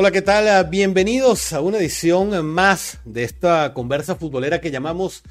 Hola, 0.00 0.12
¿qué 0.12 0.22
tal? 0.22 0.64
Bienvenidos 0.70 1.52
a 1.52 1.60
una 1.60 1.78
edición 1.78 2.46
más 2.46 3.00
de 3.04 3.24
esta 3.24 3.74
conversa 3.74 4.14
futbolera 4.14 4.60
que 4.60 4.70
llamamos 4.70 5.24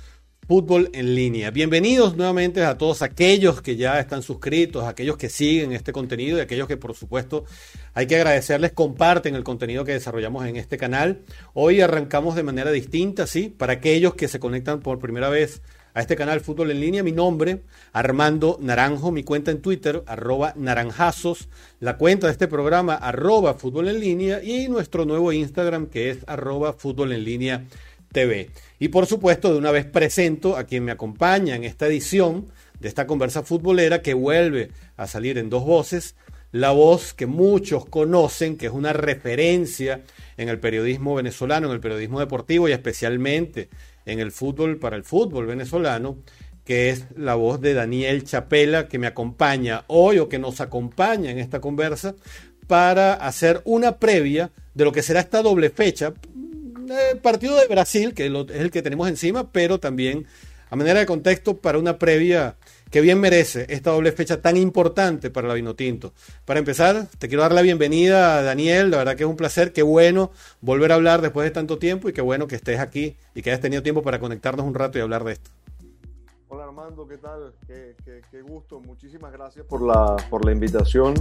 Fútbol 0.45 0.89
en 0.91 1.15
línea. 1.15 1.51
Bienvenidos 1.51 2.17
nuevamente 2.17 2.61
a 2.65 2.77
todos 2.77 3.01
aquellos 3.01 3.61
que 3.61 3.77
ya 3.77 3.97
están 3.97 4.21
suscritos, 4.21 4.83
aquellos 4.83 5.15
que 5.15 5.29
siguen 5.29 5.71
este 5.71 5.93
contenido 5.93 6.37
y 6.37 6.41
aquellos 6.41 6.67
que 6.67 6.75
por 6.75 6.93
supuesto 6.95 7.45
hay 7.93 8.07
que 8.07 8.17
agradecerles, 8.17 8.73
comparten 8.73 9.35
el 9.35 9.45
contenido 9.45 9.85
que 9.85 9.93
desarrollamos 9.93 10.45
en 10.45 10.57
este 10.57 10.77
canal. 10.77 11.21
Hoy 11.53 11.79
arrancamos 11.79 12.35
de 12.35 12.43
manera 12.43 12.69
distinta, 12.69 13.25
¿sí? 13.25 13.47
Para 13.47 13.71
aquellos 13.71 14.15
que 14.15 14.27
se 14.27 14.41
conectan 14.41 14.81
por 14.81 14.99
primera 14.99 15.29
vez 15.29 15.61
a 15.97 16.01
este 16.01 16.15
canal 16.15 16.41
Fútbol 16.41 16.69
en 16.69 16.79
Línea. 16.79 17.01
Mi 17.01 17.11
nombre, 17.11 17.63
Armando 17.91 18.59
Naranjo, 18.61 19.11
mi 19.11 19.23
cuenta 19.23 19.49
en 19.49 19.63
Twitter, 19.63 20.03
arroba 20.05 20.53
naranjazos, 20.55 21.49
la 21.79 21.97
cuenta 21.97 22.27
de 22.27 22.33
este 22.33 22.47
programa, 22.47 22.93
arroba 22.93 23.55
Fútbol 23.55 23.87
en 23.87 23.99
Línea 23.99 24.43
y 24.43 24.67
nuestro 24.67 25.05
nuevo 25.05 25.33
Instagram 25.33 25.87
que 25.87 26.11
es 26.11 26.19
arroba 26.27 26.73
Fútbol 26.73 27.13
en 27.13 27.23
Línea 27.23 27.65
TV. 28.11 28.51
Y 28.77 28.89
por 28.89 29.07
supuesto, 29.07 29.51
de 29.51 29.57
una 29.57 29.71
vez 29.71 29.87
presento 29.87 30.55
a 30.55 30.65
quien 30.65 30.85
me 30.85 30.91
acompaña 30.91 31.55
en 31.55 31.63
esta 31.63 31.87
edición 31.87 32.45
de 32.79 32.89
esta 32.89 33.07
conversa 33.07 33.41
futbolera 33.41 34.03
que 34.03 34.13
vuelve 34.13 34.69
a 34.97 35.07
salir 35.07 35.39
en 35.39 35.49
dos 35.49 35.65
voces. 35.65 36.15
La 36.51 36.69
voz 36.69 37.15
que 37.15 37.25
muchos 37.25 37.87
conocen, 37.87 38.55
que 38.55 38.67
es 38.67 38.71
una 38.71 38.93
referencia 38.93 40.03
en 40.37 40.47
el 40.47 40.59
periodismo 40.59 41.15
venezolano, 41.15 41.65
en 41.67 41.73
el 41.73 41.79
periodismo 41.79 42.19
deportivo 42.19 42.69
y 42.69 42.71
especialmente 42.71 43.69
en 44.07 44.19
el 44.19 44.31
fútbol 44.31 44.77
para 44.77 44.95
el 44.95 45.03
fútbol 45.03 45.45
venezolano, 45.45 46.17
que 46.63 46.89
es 46.89 47.05
la 47.15 47.35
voz 47.35 47.61
de 47.61 47.73
Daniel 47.73 48.23
Chapela, 48.23 48.87
que 48.87 48.97
me 48.97 49.07
acompaña 49.07 49.83
hoy 49.87 50.17
o 50.17 50.27
que 50.27 50.39
nos 50.39 50.59
acompaña 50.59 51.29
en 51.29 51.39
esta 51.39 51.61
conversa 51.61 52.15
para 52.65 53.13
hacer 53.13 53.61
una 53.63 53.99
previa 53.99 54.51
de 54.73 54.83
lo 54.83 54.91
que 54.91 55.03
será 55.03 55.19
esta 55.19 55.41
doble 55.41 55.69
fecha. 55.69 56.13
Eh, 56.89 57.15
partido 57.21 57.55
de 57.57 57.67
Brasil, 57.67 58.13
que 58.13 58.25
es 58.25 58.31
el 58.59 58.71
que 58.71 58.81
tenemos 58.81 59.07
encima, 59.07 59.51
pero 59.51 59.79
también 59.79 60.25
a 60.69 60.75
manera 60.75 60.99
de 60.99 61.05
contexto 61.05 61.57
para 61.57 61.79
una 61.79 61.97
previa 61.97 62.55
que 62.89 63.01
bien 63.01 63.19
merece 63.19 63.65
esta 63.69 63.91
doble 63.91 64.11
fecha 64.11 64.41
tan 64.41 64.57
importante 64.57 65.29
para 65.29 65.47
la 65.47 65.53
Vinotinto. 65.53 66.13
Para 66.45 66.59
empezar, 66.59 67.07
te 67.17 67.27
quiero 67.27 67.43
dar 67.43 67.51
la 67.51 67.61
bienvenida 67.61 68.37
a 68.37 68.41
Daniel, 68.41 68.91
la 68.91 68.97
verdad 68.97 69.15
que 69.15 69.23
es 69.23 69.29
un 69.29 69.35
placer, 69.35 69.73
qué 69.73 69.81
bueno 69.81 70.31
volver 70.61 70.91
a 70.91 70.95
hablar 70.95 71.21
después 71.21 71.45
de 71.45 71.51
tanto 71.51 71.77
tiempo 71.77 72.09
y 72.09 72.13
qué 72.13 72.21
bueno 72.21 72.47
que 72.47 72.55
estés 72.55 72.79
aquí 72.79 73.17
y 73.35 73.41
que 73.41 73.51
hayas 73.51 73.61
tenido 73.61 73.83
tiempo 73.83 74.01
para 74.01 74.19
conectarnos 74.19 74.65
un 74.65 74.73
rato 74.73 74.97
y 74.97 75.01
hablar 75.01 75.23
de 75.23 75.33
esto. 75.33 75.51
Hola 76.49 76.63
Armando, 76.63 77.05
¿qué 77.07 77.17
tal? 77.17 77.53
Qué, 77.67 78.41
gusto, 78.41 78.79
muchísimas 78.79 79.33
gracias 79.33 79.65
por 79.65 79.81
la, 79.81 80.15
por 80.29 80.45
la 80.45 80.53
invitación, 80.53 81.13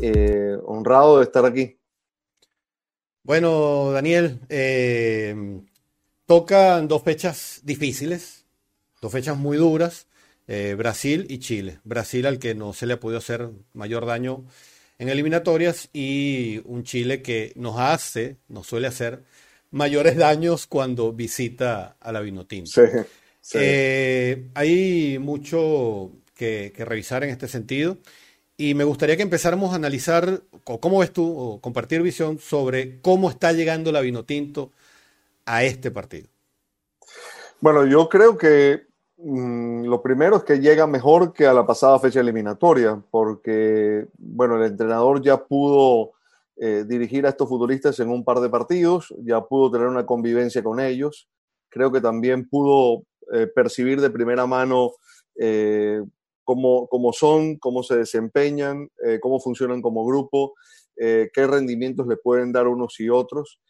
eh, 0.00 0.56
honrado 0.64 1.18
de 1.18 1.24
estar 1.24 1.44
aquí. 1.44 1.78
Bueno, 3.22 3.92
Daniel, 3.92 4.40
eh, 4.48 5.60
tocan 6.24 6.88
dos 6.88 7.02
fechas 7.02 7.60
difíciles, 7.62 8.46
dos 9.00 9.12
fechas 9.12 9.36
muy 9.36 9.58
duras. 9.58 10.08
Eh, 10.48 10.74
Brasil 10.76 11.26
y 11.28 11.38
Chile. 11.38 11.78
Brasil 11.84 12.26
al 12.26 12.38
que 12.38 12.54
no 12.54 12.72
se 12.72 12.86
le 12.86 12.94
ha 12.94 13.00
podido 13.00 13.18
hacer 13.18 13.50
mayor 13.74 14.06
daño 14.06 14.44
en 14.98 15.08
eliminatorias 15.08 15.88
y 15.92 16.60
un 16.64 16.84
Chile 16.84 17.22
que 17.22 17.52
nos 17.56 17.78
hace, 17.78 18.36
nos 18.48 18.66
suele 18.66 18.86
hacer 18.86 19.22
mayores 19.70 20.16
daños 20.16 20.66
cuando 20.66 21.12
visita 21.12 21.96
a 21.98 22.12
la 22.12 22.20
Vinotinto. 22.20 22.70
Eh, 23.54 24.48
hay 24.54 25.18
mucho 25.18 26.12
que, 26.34 26.72
revisar 26.78 27.24
en 27.24 27.30
este 27.30 27.48
sentido 27.48 27.98
y 28.56 28.74
me 28.74 28.84
gustaría 28.84 29.16
que 29.16 29.22
empezáramos 29.22 29.72
a 29.72 29.76
analizar, 29.76 30.42
cómo 30.64 31.00
ves 31.00 31.12
tú, 31.12 31.36
o 31.36 31.60
compartir 31.60 32.02
visión 32.02 32.38
sobre 32.38 33.00
cómo 33.00 33.30
está 33.30 33.52
llegando 33.52 33.90
la 33.90 34.00
Vinotinto 34.00 34.70
a 35.46 35.64
este 35.64 35.90
partido. 35.90 36.28
Bueno, 37.60 37.86
yo 37.86 38.08
creo 38.08 38.36
que 38.38 38.91
Mm, 39.18 39.84
lo 39.84 40.02
primero 40.02 40.36
es 40.36 40.44
que 40.44 40.58
llega 40.58 40.86
mejor 40.86 41.32
que 41.32 41.46
a 41.46 41.52
la 41.52 41.66
pasada 41.66 41.98
fecha 41.98 42.20
eliminatoria, 42.20 43.02
porque, 43.10 44.08
bueno, 44.18 44.56
el 44.56 44.70
entrenador 44.70 45.22
ya 45.22 45.44
pudo 45.44 46.12
eh, 46.56 46.84
dirigir 46.86 47.26
a 47.26 47.30
estos 47.30 47.48
futbolistas 47.48 47.98
en 48.00 48.10
un 48.10 48.24
par 48.24 48.40
de 48.40 48.48
partidos, 48.48 49.14
ya 49.24 49.42
pudo 49.42 49.70
tener 49.70 49.86
una 49.86 50.06
convivencia 50.06 50.62
con 50.62 50.80
ellos, 50.80 51.28
creo 51.68 51.92
que 51.92 52.00
también 52.00 52.48
pudo 52.48 53.04
eh, 53.32 53.46
percibir 53.46 54.00
de 54.00 54.10
primera 54.10 54.46
mano 54.46 54.92
eh, 55.38 56.02
cómo, 56.44 56.88
cómo, 56.88 57.12
son, 57.12 57.56
cómo 57.58 57.82
se 57.82 57.96
desempeñan, 57.96 58.88
cómo 59.20 59.40
funcionan 59.40 59.80
como 59.80 60.04
grupo, 60.04 60.54
qué 60.96 61.46
rendimientos 61.46 62.06
le 62.06 62.16
pueden 62.16 62.52
dar 62.52 62.66
unos 62.66 62.98
y 63.00 63.08
otros. 63.08 63.60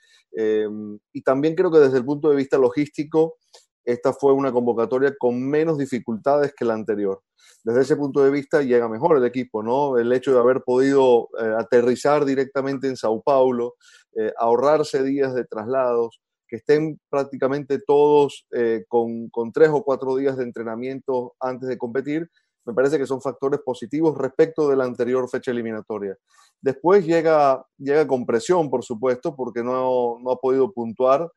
y 1.13 1.23
también 1.23 1.55
creo 1.55 1.71
que 1.71 1.79
desde 1.79 1.99
el 1.99 2.05
punto 2.05 2.31
de 2.31 2.37
vista 2.37 2.59
logístico, 2.59 3.37
esta 3.85 4.13
fue 4.13 4.33
una 4.33 4.53
convocatoria 4.53 5.15
con 5.19 5.43
menos 5.49 5.79
dificultades 5.79 6.55
que 6.55 6.65
la 6.65 6.75
anterior. 6.75 7.23
Desde 7.65 7.83
ese 7.83 7.97
punto 7.97 8.23
de 8.23 8.31
vista 8.31 8.63
llega 8.63 8.89
mejor 8.89 9.17
el 9.17 9.25
equipo, 9.25 9.63
¿no? 9.63 9.99
El 9.99 10.13
hecho 10.13 10.33
de 10.33 10.41
haber 10.41 10.63
podido 10.63 11.29
eh, 11.39 11.55
aterrizar 11.59 12.25
directamente 12.25 12.89
en 12.89 12.97
Sao 12.97 13.23
Paulo, 13.23 13.75
eh, 14.17 14.33
ahorrarse 14.37 15.03
días 15.03 15.35
de 15.35 15.45
traslados, 15.45 16.21
que 16.49 16.57
estén 16.57 17.01
prácticamente 17.09 17.79
todos 17.79 18.47
eh, 18.53 18.85
con, 18.89 19.31
tres 19.55 19.71
o 19.73 19.83
cuatro 19.83 20.17
días 20.17 20.37
de 20.37 20.45
entrenamiento 20.45 21.35
antes 21.41 21.69
de 21.69 21.79
competir, 21.79 22.29
me 22.65 22.75
parece 22.75 22.99
que 22.99 23.07
son 23.07 23.23
factores 23.23 23.61
positivos 23.65 24.17
respecto 24.19 24.69
de 24.69 24.77
la 24.77 24.85
anterior 24.85 25.29
fecha 25.29 25.51
eliminatoria. 25.51 26.17
Después 26.61 27.07
llega, 27.07 27.65
llega 27.79 28.07
con 28.07 28.27
presión, 28.27 28.71
por 28.71 28.85
supuesto, 28.85 29.35
porque 29.35 29.65
no, 29.65 30.19
no 30.21 30.31
ha 30.31 30.37
podido 30.37 30.71
puntuar 30.73 31.29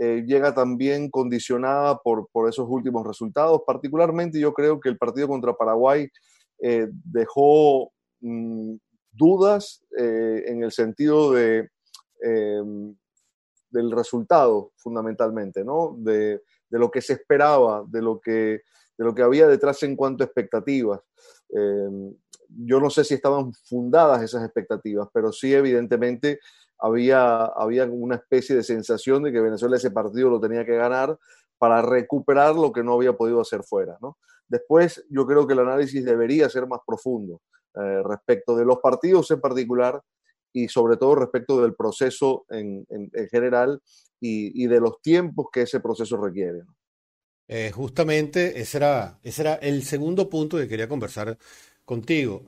eh, 0.00 0.22
llega 0.24 0.54
también 0.54 1.10
condicionada 1.10 1.98
por, 1.98 2.28
por, 2.30 2.48
esos 2.48 2.66
últimos 2.68 3.04
resultados. 3.04 3.62
Particularmente 3.66 4.38
yo 4.38 4.54
creo 4.54 4.78
que 4.78 4.88
el 4.88 4.96
partido 4.96 5.26
contra 5.26 5.56
Paraguay 5.56 6.08
eh, 6.62 6.86
dejó 7.04 7.90
mm, 8.20 8.76
dudas 9.10 9.84
eh, 9.98 10.44
en 10.46 10.62
el 10.62 10.70
sentido 10.70 11.32
de, 11.32 11.68
em, 12.22 12.94
del 13.70 13.90
resultado, 13.90 14.70
fundamentalmente, 14.76 15.64
¿no? 15.64 15.96
De, 15.98 16.42
de, 16.70 16.78
lo 16.78 16.92
que 16.92 17.00
se 17.00 17.14
esperaba, 17.14 17.84
de 17.88 18.00
lo 18.00 18.20
que, 18.20 18.62
de 18.96 19.04
lo 19.04 19.12
que 19.16 19.22
había 19.22 19.48
detrás 19.48 19.82
en 19.82 19.96
cuanto 19.96 20.22
a 20.22 20.26
expectativas. 20.26 21.00
Em, 21.50 22.14
yo 22.50 22.80
no 22.80 22.88
sé 22.88 23.02
si 23.02 23.14
estaban 23.14 23.52
fundadas 23.52 24.22
esas 24.22 24.44
expectativas, 24.44 25.08
pero 25.12 25.32
sí 25.32 25.52
evidentemente 25.52 26.38
había, 26.78 27.44
había 27.44 27.84
una 27.86 28.16
especie 28.16 28.56
de 28.56 28.62
sensación 28.62 29.22
de 29.22 29.32
que 29.32 29.40
Venezuela 29.40 29.76
ese 29.76 29.90
partido 29.90 30.30
lo 30.30 30.40
tenía 30.40 30.64
que 30.64 30.76
ganar 30.76 31.18
para 31.58 31.82
recuperar 31.82 32.54
lo 32.54 32.72
que 32.72 32.84
no 32.84 32.94
había 32.94 33.14
podido 33.14 33.40
hacer 33.40 33.62
fuera. 33.64 33.98
¿no? 34.00 34.18
Después, 34.48 35.04
yo 35.10 35.26
creo 35.26 35.46
que 35.46 35.54
el 35.54 35.60
análisis 35.60 36.04
debería 36.04 36.48
ser 36.48 36.66
más 36.66 36.80
profundo 36.86 37.40
eh, 37.74 38.02
respecto 38.04 38.56
de 38.56 38.64
los 38.64 38.78
partidos 38.78 39.30
en 39.30 39.40
particular 39.40 40.00
y 40.52 40.68
sobre 40.68 40.96
todo 40.96 41.14
respecto 41.16 41.60
del 41.60 41.74
proceso 41.74 42.46
en, 42.48 42.86
en, 42.88 43.28
general 43.28 43.82
y, 44.20 44.64
y, 44.64 44.66
de 44.66 44.80
los 44.80 45.02
tiempos 45.02 45.48
que 45.52 45.62
ese 45.62 45.80
proceso 45.80 46.16
requiere. 46.16 46.62
Eh, 47.46 47.70
justamente 47.74 48.60
ese 48.60 48.78
era, 48.78 49.18
ese 49.22 49.42
era 49.42 49.54
el 49.54 49.82
segundo 49.82 50.28
punto 50.28 50.56
que 50.56 50.68
quería 50.68 50.88
conversar 50.88 51.36
contigo. 51.84 52.44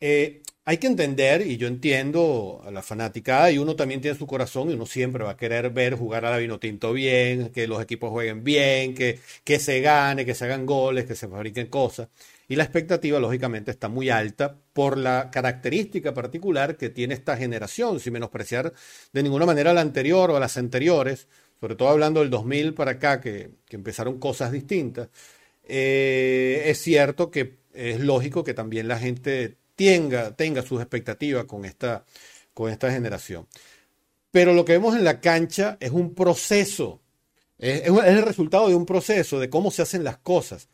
Eh, 0.00 0.42
hay 0.64 0.78
que 0.78 0.86
entender, 0.86 1.44
y 1.44 1.56
yo 1.56 1.66
entiendo 1.66 2.62
a 2.64 2.70
la 2.70 2.82
fanática, 2.82 3.50
y 3.50 3.58
uno 3.58 3.74
también 3.74 4.00
tiene 4.00 4.16
su 4.16 4.26
corazón, 4.28 4.70
y 4.70 4.74
uno 4.74 4.86
siempre 4.86 5.24
va 5.24 5.32
a 5.32 5.36
querer 5.36 5.70
ver 5.70 5.96
jugar 5.96 6.24
a 6.24 6.30
la 6.30 6.38
Vinotinto 6.38 6.92
bien, 6.92 7.50
que 7.50 7.66
los 7.66 7.82
equipos 7.82 8.10
jueguen 8.10 8.44
bien, 8.44 8.94
que, 8.94 9.18
que 9.42 9.58
se 9.58 9.80
gane, 9.80 10.24
que 10.24 10.34
se 10.34 10.44
hagan 10.44 10.64
goles, 10.64 11.04
que 11.04 11.16
se 11.16 11.26
fabriquen 11.26 11.66
cosas. 11.66 12.08
Y 12.48 12.54
la 12.56 12.62
expectativa, 12.64 13.18
lógicamente, 13.18 13.72
está 13.72 13.88
muy 13.88 14.10
alta 14.10 14.56
por 14.72 14.98
la 14.98 15.30
característica 15.30 16.14
particular 16.14 16.76
que 16.76 16.90
tiene 16.90 17.14
esta 17.14 17.36
generación, 17.36 17.98
sin 17.98 18.12
menospreciar 18.12 18.72
de 19.12 19.22
ninguna 19.22 19.46
manera 19.46 19.72
la 19.72 19.80
anterior 19.80 20.30
o 20.30 20.36
a 20.36 20.40
las 20.40 20.56
anteriores, 20.58 21.28
sobre 21.60 21.74
todo 21.76 21.88
hablando 21.88 22.20
del 22.20 22.30
2000 22.30 22.74
para 22.74 22.92
acá, 22.92 23.20
que, 23.20 23.50
que 23.66 23.76
empezaron 23.76 24.18
cosas 24.20 24.52
distintas. 24.52 25.08
Eh, 25.64 26.64
es 26.66 26.78
cierto 26.78 27.30
que 27.30 27.58
es 27.72 28.00
lógico 28.00 28.44
que 28.44 28.54
también 28.54 28.88
la 28.88 28.98
gente 28.98 29.56
tenga, 29.86 30.34
tenga 30.34 30.62
sus 30.62 30.80
expectativas 30.80 31.44
con 31.44 31.64
esta, 31.64 32.04
con 32.54 32.70
esta 32.70 32.90
generación. 32.90 33.46
Pero 34.30 34.54
lo 34.54 34.64
que 34.64 34.72
vemos 34.72 34.96
en 34.96 35.04
la 35.04 35.20
cancha 35.20 35.76
es 35.80 35.90
un 35.90 36.14
proceso, 36.14 37.00
es, 37.58 37.86
el 37.86 38.22
resultado 38.22 38.68
de 38.68 38.74
un 38.74 38.86
proceso, 38.86 39.38
de 39.38 39.50
cómo 39.50 39.70
se 39.70 39.82
hacen 39.82 40.04
las 40.04 40.18
cosas. 40.18 40.68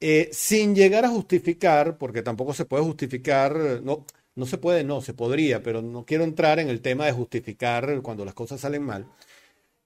Eh, 0.00 0.28
sin 0.32 0.74
llegar 0.74 1.04
a 1.04 1.08
justificar, 1.08 1.96
porque 1.98 2.22
tampoco 2.22 2.52
se 2.52 2.66
puede 2.66 2.84
justificar, 2.84 3.56
no, 3.82 4.04
no 4.34 4.46
se 4.46 4.58
puede, 4.58 4.84
no, 4.84 5.00
se 5.00 5.14
podría, 5.14 5.62
pero 5.62 5.82
no 5.82 6.04
quiero 6.04 6.24
entrar 6.24 6.58
en 6.58 6.68
el 6.68 6.82
tema 6.82 7.06
de 7.06 7.12
justificar 7.12 8.00
cuando 8.02 8.24
las 8.24 8.34
cosas 8.34 8.60
salen 8.60 8.82
mal. 8.82 9.06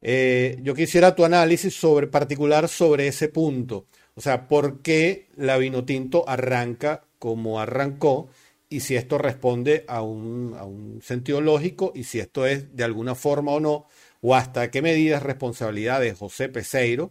Eh, 0.02 0.58
yo 0.62 0.74
quisiera 0.74 1.14
tu 1.14 1.24
análisis 1.24 1.74
sobre 1.74 2.06
particular 2.06 2.68
sobre 2.68 3.08
ese 3.08 3.28
punto. 3.28 3.86
O 4.14 4.20
sea, 4.20 4.48
¿por 4.48 4.80
qué 4.82 5.28
la 5.36 5.56
Vinotinto 5.58 6.28
arranca 6.28 7.04
como 7.18 7.60
arrancó 7.60 8.28
y 8.70 8.80
si 8.80 8.96
esto 8.96 9.18
responde 9.18 9.84
a 9.88 10.00
un, 10.00 10.54
a 10.56 10.64
un 10.64 11.02
sentido 11.02 11.40
lógico 11.40 11.90
y 11.94 12.04
si 12.04 12.20
esto 12.20 12.46
es 12.46 12.74
de 12.74 12.84
alguna 12.84 13.16
forma 13.16 13.52
o 13.52 13.60
no, 13.60 13.86
o 14.22 14.34
hasta 14.34 14.70
qué 14.70 14.80
medida 14.80 15.16
es 15.16 15.22
responsabilidad 15.24 16.00
de 16.00 16.14
José 16.14 16.48
Peseiro, 16.48 17.10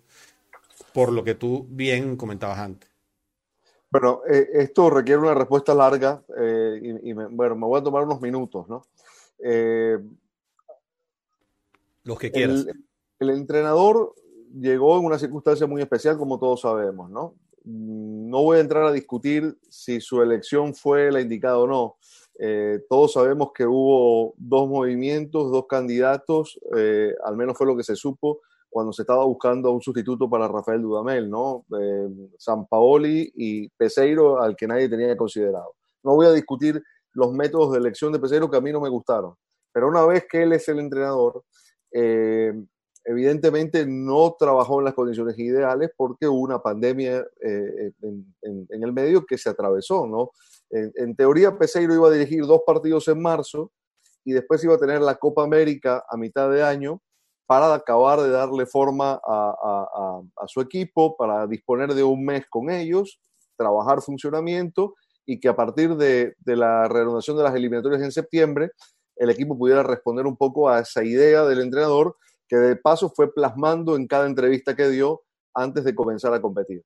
por 0.94 1.11
lo 1.11 1.23
que 1.23 1.35
tú 1.35 1.67
bien 1.69 2.15
comentabas 2.15 2.59
antes. 2.59 2.89
Bueno, 3.91 4.21
eh, 4.29 4.47
esto 4.53 4.89
requiere 4.89 5.19
una 5.19 5.33
respuesta 5.33 5.73
larga 5.73 6.23
eh, 6.38 7.00
y, 7.03 7.13
me, 7.13 7.25
bueno, 7.25 7.56
me 7.56 7.65
voy 7.65 7.79
a 7.79 7.83
tomar 7.83 8.03
unos 8.03 8.21
minutos, 8.21 8.69
¿no? 8.69 8.83
Eh, 9.39 9.97
Los 12.03 12.19
que 12.19 12.31
quieras. 12.31 12.67
El, 13.19 13.31
entrenador 13.31 14.13
llegó 14.53 14.97
en 14.97 15.06
una 15.06 15.19
circunstancia 15.19 15.67
muy 15.67 15.81
especial, 15.81 16.17
como 16.17 16.39
todos 16.39 16.61
sabemos, 16.61 17.09
¿no? 17.09 17.35
No 17.65 18.44
voy 18.44 18.57
a 18.57 18.61
entrar 18.61 18.83
a 18.85 18.91
discutir 18.91 19.57
si 19.69 20.01
su 20.01 20.21
elección 20.21 20.73
fue 20.73 21.11
la 21.11 21.21
indicada 21.21 21.59
o 21.59 21.67
no. 21.67 21.97
todos 22.89 23.13
sabemos 23.13 23.51
que 23.53 23.65
hubo 23.65 24.33
dos 24.38 24.69
movimientos, 24.69 25.51
dos 25.51 25.65
candidatos, 25.67 26.59
al 27.25 27.35
menos 27.35 27.57
fue 27.57 27.67
lo 27.67 27.75
que 27.75 27.83
se 27.83 27.95
supo, 27.95 28.39
cuando 28.69 28.94
se 28.94 29.01
estaba 29.01 29.25
buscando 29.25 29.71
un 29.71 29.81
sustituto 29.81 30.29
para 30.29 30.47
Rafael 30.47 30.81
Dudamel, 30.81 31.29
¿no? 31.29 31.65
Eh, 31.79 32.07
San 32.38 32.67
Paoli 32.67 33.31
y 33.35 33.67
Peseiro, 33.69 34.41
al 34.41 34.56
que 34.56 34.67
nadie 34.67 34.88
tenía 34.88 35.17
considerado. 35.17 35.75
No 36.03 36.15
voy 36.15 36.27
a 36.27 36.31
discutir 36.31 36.81
los 37.13 37.33
métodos 37.33 37.73
de 37.73 37.79
elección 37.79 38.13
de 38.13 38.19
Peseiro 38.19 38.50
que 38.50 38.57
a 38.57 38.61
mí 38.61 38.71
no 38.71 38.79
me 38.79 38.89
gustaron, 38.89 39.35
pero 39.73 39.88
una 39.88 40.06
vez 40.06 40.25
que 40.29 40.44
él 40.44 40.53
es 40.53 40.67
el 40.69 40.79
entrenador, 40.79 41.44
eh, 41.91 42.53
evidentemente 43.09 43.85
no 43.88 44.35
trabajó 44.38 44.79
en 44.79 44.85
las 44.85 44.94
condiciones 44.94 45.38
ideales 45.39 45.91
porque 45.97 46.27
hubo 46.27 46.41
una 46.41 46.61
pandemia 46.61 47.25
eh, 47.41 47.91
en, 48.01 48.67
el 48.69 48.94
medio 48.94 49.25
que 49.25 49.38
se 49.38 49.50
atravesó, 49.50 50.06
¿no? 50.06 50.31
En, 50.69 50.91
en 50.95 51.15
teoría, 51.15 51.57
Peseiro 51.57 51.95
iba 51.95 52.07
a 52.07 52.11
dirigir 52.11 52.45
dos 52.45 52.61
partidos 52.65 53.07
en 53.07 53.21
marzo 53.21 53.71
y 54.23 54.33
después 54.33 54.63
iba 54.63 54.75
a 54.75 54.79
tener 54.79 55.01
la 55.01 55.15
Copa 55.15 55.44
América 55.44 56.06
a 56.07 56.17
mitad 56.17 56.51
de 56.51 56.61
año 56.61 57.01
para 57.50 57.73
acabar 57.73 58.21
de 58.21 58.29
darle 58.29 58.67
forma 58.67 59.19
a, 59.25 60.21
su 60.45 60.61
equipo, 60.61 61.17
para 61.17 61.47
disponer 61.47 61.95
de 61.95 62.03
un 62.03 62.23
mes 62.23 62.45
con 62.47 62.69
ellos, 62.69 63.19
trabajar 63.57 64.03
funcionamiento 64.03 64.94
y 65.25 65.39
que 65.39 65.47
a 65.47 65.56
partir 65.56 65.95
de, 65.95 66.35
la 66.45 66.88
reanudación 66.88 67.38
de 67.38 67.44
las 67.44 67.56
eliminatorias 67.56 68.03
en 68.03 68.11
septiembre, 68.11 68.69
el 69.15 69.31
equipo 69.31 69.57
pudiera 69.57 69.81
responder 69.81 70.27
un 70.27 70.38
poco 70.38 70.69
a 70.69 70.81
esa 70.81 71.03
idea 71.03 71.44
del 71.44 71.61
entrenador 71.61 72.15
que 72.49 72.57
de 72.57 72.75
paso 72.75 73.09
fue 73.15 73.33
plasmando 73.33 73.95
en 73.95 74.07
cada 74.07 74.25
entrevista 74.25 74.75
que 74.75 74.89
dio 74.89 75.21
antes 75.53 75.83
de 75.83 75.95
comenzar 75.95 76.33
a 76.33 76.41
competir. 76.41 76.83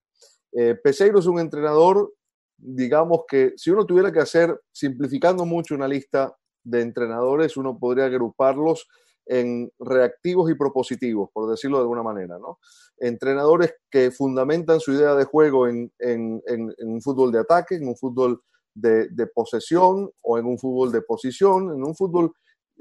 Eh, 0.51 0.75
Peseiro 0.75 1.19
es 1.19 1.25
un 1.25 1.39
entrenador, 1.39 2.13
digamos 2.57 3.21
que 3.27 3.54
si 3.56 3.71
uno 3.71 3.86
tuviera 3.86 4.12
que 4.12 4.19
hacer, 4.19 4.60
simplificando 4.71 5.45
mucho 5.45 5.74
una 5.74 5.88
lista 5.88 6.36
de 6.63 6.81
entrenadores, 6.81 7.57
uno 7.57 7.80
podría 7.80 8.06
agruparlos 8.06 8.88
en 9.25 9.71
reactivos 9.80 10.51
y 10.51 10.56
propositivos, 10.56 11.30
por 11.33 11.50
decirlo 11.50 11.77
de 11.77 11.83
alguna 11.83 12.04
manera, 12.04 12.38
¿no? 12.39 12.60
Entrenadores 12.98 13.74
que 13.89 14.12
fundamentan 14.12 14.80
su 14.80 14.94
idea 14.94 15.15
de 15.15 15.24
juego 15.24 15.68
en, 15.68 15.92
un 16.00 17.01
fútbol 17.01 17.31
de 17.31 17.39
ataque, 17.39 17.75
en 17.75 17.88
un 17.88 17.95
fútbol 17.95 18.42
de, 18.74 19.27
posesión 19.33 20.12
o 20.21 20.38
en 20.38 20.45
un 20.45 20.57
fútbol 20.57 20.92
de 20.92 21.01
posición, 21.01 21.74
en 21.74 21.83
un 21.83 21.95
fútbol 21.95 22.33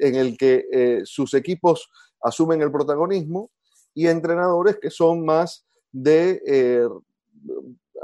en 0.03 0.15
el 0.17 0.37
que 0.37 0.67
eh, 0.73 1.01
sus 1.05 1.35
equipos 1.35 1.89
asumen 2.23 2.61
el 2.63 2.73
protagonismo 2.73 3.51
y 3.95 4.07
entrenadores 4.07 4.79
que 4.81 4.91
son 4.91 5.25
más 5.25 5.67
de 5.91 6.43
eh, 6.47 6.89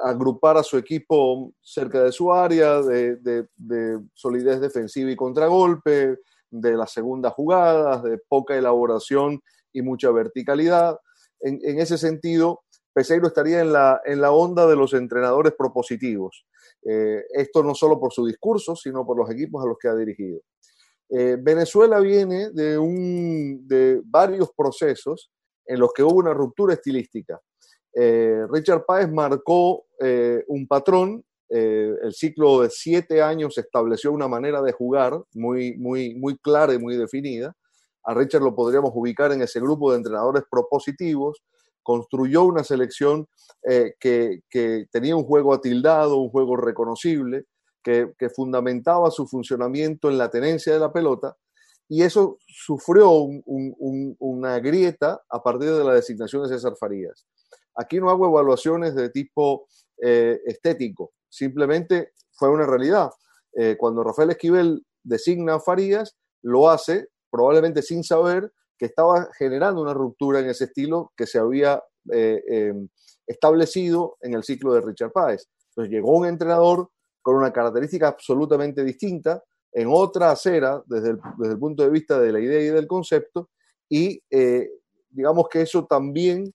agrupar 0.03 0.57
a 0.57 0.63
su 0.63 0.77
equipo 0.77 1.53
cerca 1.61 2.03
de 2.03 2.13
su 2.13 2.33
área, 2.33 2.83
de, 2.83 3.17
de 3.57 4.01
solidez 4.15 4.61
defensiva 4.61 5.11
y 5.11 5.17
contragolpe, 5.17 6.19
de 6.51 6.77
las 6.77 6.93
segundas 6.93 7.35
jugadas, 7.35 8.03
de 8.03 8.19
poca 8.29 8.57
elaboración 8.57 9.41
y 9.73 9.83
mucha 9.83 10.11
verticalidad. 10.11 10.99
En, 11.41 11.79
ese 11.79 11.99
sentido, 11.99 12.63
Peseiro 12.93 13.29
estaría 13.29 13.61
en 13.61 13.73
la, 13.73 14.01
en 14.05 14.21
la 14.21 14.33
onda 14.33 14.67
de 14.67 14.77
los 14.77 14.95
entrenadores 14.95 15.53
propositivos. 15.57 16.47
Eh, 16.85 17.23
esto 17.33 17.63
no 17.63 17.75
solo 17.75 18.01
por 18.01 18.13
su 18.13 18.27
discurso, 18.27 18.75
sino 18.75 19.05
por 19.07 19.17
los 19.17 19.31
equipos 19.31 19.65
a 19.65 19.69
los 19.69 19.79
que 19.79 19.89
ha 19.89 19.95
dirigido. 19.95 20.41
Eh, 21.11 21.37
Venezuela 21.41 22.01
viene 22.01 22.51
de, 22.51 24.01
varios 24.05 24.51
procesos 24.57 25.31
en 25.67 25.81
los 25.81 25.93
que 25.93 26.03
hubo 26.03 26.17
una 26.17 26.35
ruptura 26.35 26.75
estilística. 26.75 27.41
Eh, 27.95 28.47
Richard 28.51 28.85
Páez 28.87 29.11
marcó 29.11 29.87
un 30.47 30.67
patrón 30.69 31.25
eh, 31.51 31.95
el 32.03 32.13
ciclo 32.13 32.61
de 32.61 32.71
siete 32.71 33.23
años 33.23 33.57
estableció 33.57 34.13
una 34.13 34.29
manera 34.29 34.61
de 34.61 34.73
jugar 34.73 35.19
muy, 35.33 36.39
clara 36.43 36.75
y 36.75 36.79
muy 36.79 36.97
definida. 36.97 37.55
A 38.05 38.15
Richard 38.15 38.43
lo 38.43 38.55
podríamos 38.55 38.91
ubicar 38.95 39.33
en 39.33 39.43
ese 39.43 39.61
grupo 39.61 39.91
de 39.91 39.99
entrenadores 39.99 40.45
propositivos. 40.51 41.43
Construyó 41.83 42.45
una 42.45 42.65
selección 42.65 43.27
eh, 43.69 43.95
que, 43.99 44.41
tenía 44.91 45.17
un 45.17 45.25
juego 45.25 45.55
atildado, 45.55 46.19
un 46.19 46.31
juego 46.31 46.57
reconocible, 46.57 47.45
que, 48.17 48.29
fundamentaba 48.31 49.11
su 49.11 49.27
funcionamiento 49.27 50.11
en 50.11 50.19
la 50.19 50.31
tenencia 50.31 50.73
de 50.73 50.79
la 50.79 50.93
pelota. 50.93 51.37
Y 51.89 52.03
eso 52.03 52.39
sufrió 52.47 53.11
una 53.11 54.59
grieta 54.59 55.23
a 55.29 55.43
partir 55.43 55.71
de 55.73 55.85
la 55.85 55.95
designación 55.95 56.43
de 56.43 56.51
César 56.51 56.75
Farías. 56.79 57.27
Aquí 57.75 57.99
no 57.99 58.11
hago 58.11 58.27
evaluaciones 58.27 58.95
de 58.95 59.09
tipo 59.09 59.69
eh, 60.03 60.39
estético, 60.45 61.13
simplemente 61.29 62.13
fue 62.33 62.51
una 62.51 62.67
realidad. 62.67 63.11
Eh, 63.55 63.77
cuando 63.79 64.05
Rafael 64.05 64.31
Esquivel 64.31 64.85
designa 65.03 65.55
a 65.55 65.61
Farías, 65.61 66.17
lo 66.43 66.69
hace 66.69 67.09
probablemente 67.31 67.81
sin 67.83 68.05
saber 68.05 68.53
que 68.77 68.87
estaba 68.87 69.29
generando 69.39 69.81
una 69.81 69.95
ruptura 69.95 70.41
en 70.41 70.51
ese 70.51 70.65
estilo 70.65 71.13
que 71.17 71.27
se 71.27 71.39
había 71.39 71.83
eh, 72.13 72.43
em, 72.47 72.89
establecido 73.27 74.17
en 74.21 74.35
el 74.35 74.45
ciclo 74.45 74.75
de 74.75 74.83
Richard 74.83 75.13
Páez. 75.13 75.49
Entonces 75.71 75.93
llegó 75.93 76.17
un 76.17 76.27
entrenador 76.27 76.91
con 77.23 77.37
una 77.37 77.53
característica 77.53 78.09
absolutamente 78.09 78.85
distinta, 78.85 79.43
en 79.73 79.89
otra 79.91 80.31
acera 80.31 80.83
desde 80.87 81.11
el, 81.11 81.19
desde 81.39 81.53
el 81.53 81.59
punto 81.59 81.83
de 81.83 81.91
vista 81.91 82.19
de 82.19 82.33
la 82.33 82.41
idea 82.41 82.61
y 82.61 82.69
del 82.69 82.87
concepto, 82.87 83.51
y 83.89 84.21
eh, 84.31 84.69
digamos 85.11 85.49
que 85.49 85.63
eso 85.63 85.87
también 85.87 86.53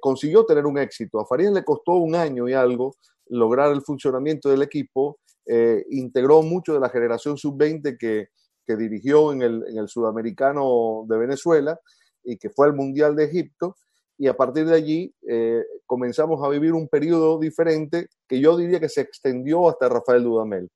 consiguió 0.00 0.44
tener 0.44 0.66
un 0.66 0.76
éxito. 0.76 1.18
A 1.18 1.24
Farías 1.24 1.50
le 1.50 1.64
costó 1.64 1.92
un 1.92 2.14
año 2.14 2.46
y 2.46 2.52
algo 2.52 2.94
lograr 3.28 3.72
el 3.72 3.82
funcionamiento 3.82 4.48
del 4.48 4.62
equipo, 4.62 5.18
eh, 5.46 5.84
integró 5.90 6.42
mucho 6.42 6.74
de 6.74 6.80
la 6.80 6.88
generación 6.88 7.36
sub-20 7.36 7.96
que, 7.98 8.28
dirigió 8.76 9.32
en 9.32 9.42
el, 9.42 9.88
sudamericano 9.88 11.04
de 11.08 11.16
Venezuela 11.16 11.78
y 12.24 12.36
que 12.36 12.50
fue 12.50 12.66
al 12.66 12.74
Mundial 12.74 13.14
de 13.14 13.26
Egipto. 13.26 13.76
Y 14.18 14.28
a 14.28 14.36
partir 14.36 14.66
de 14.66 14.74
allí 14.74 15.14
eh, 15.28 15.62
comenzamos 15.84 16.42
a 16.42 16.48
vivir 16.48 16.72
un 16.72 16.88
periodo 16.88 17.38
diferente 17.38 18.08
que 18.26 18.40
yo 18.40 18.56
diría 18.56 18.80
que 18.80 18.88
se 18.88 19.02
extendió 19.02 19.68
hasta 19.68 19.88
Rafael 19.88 20.24
Dudamel, 20.24 20.70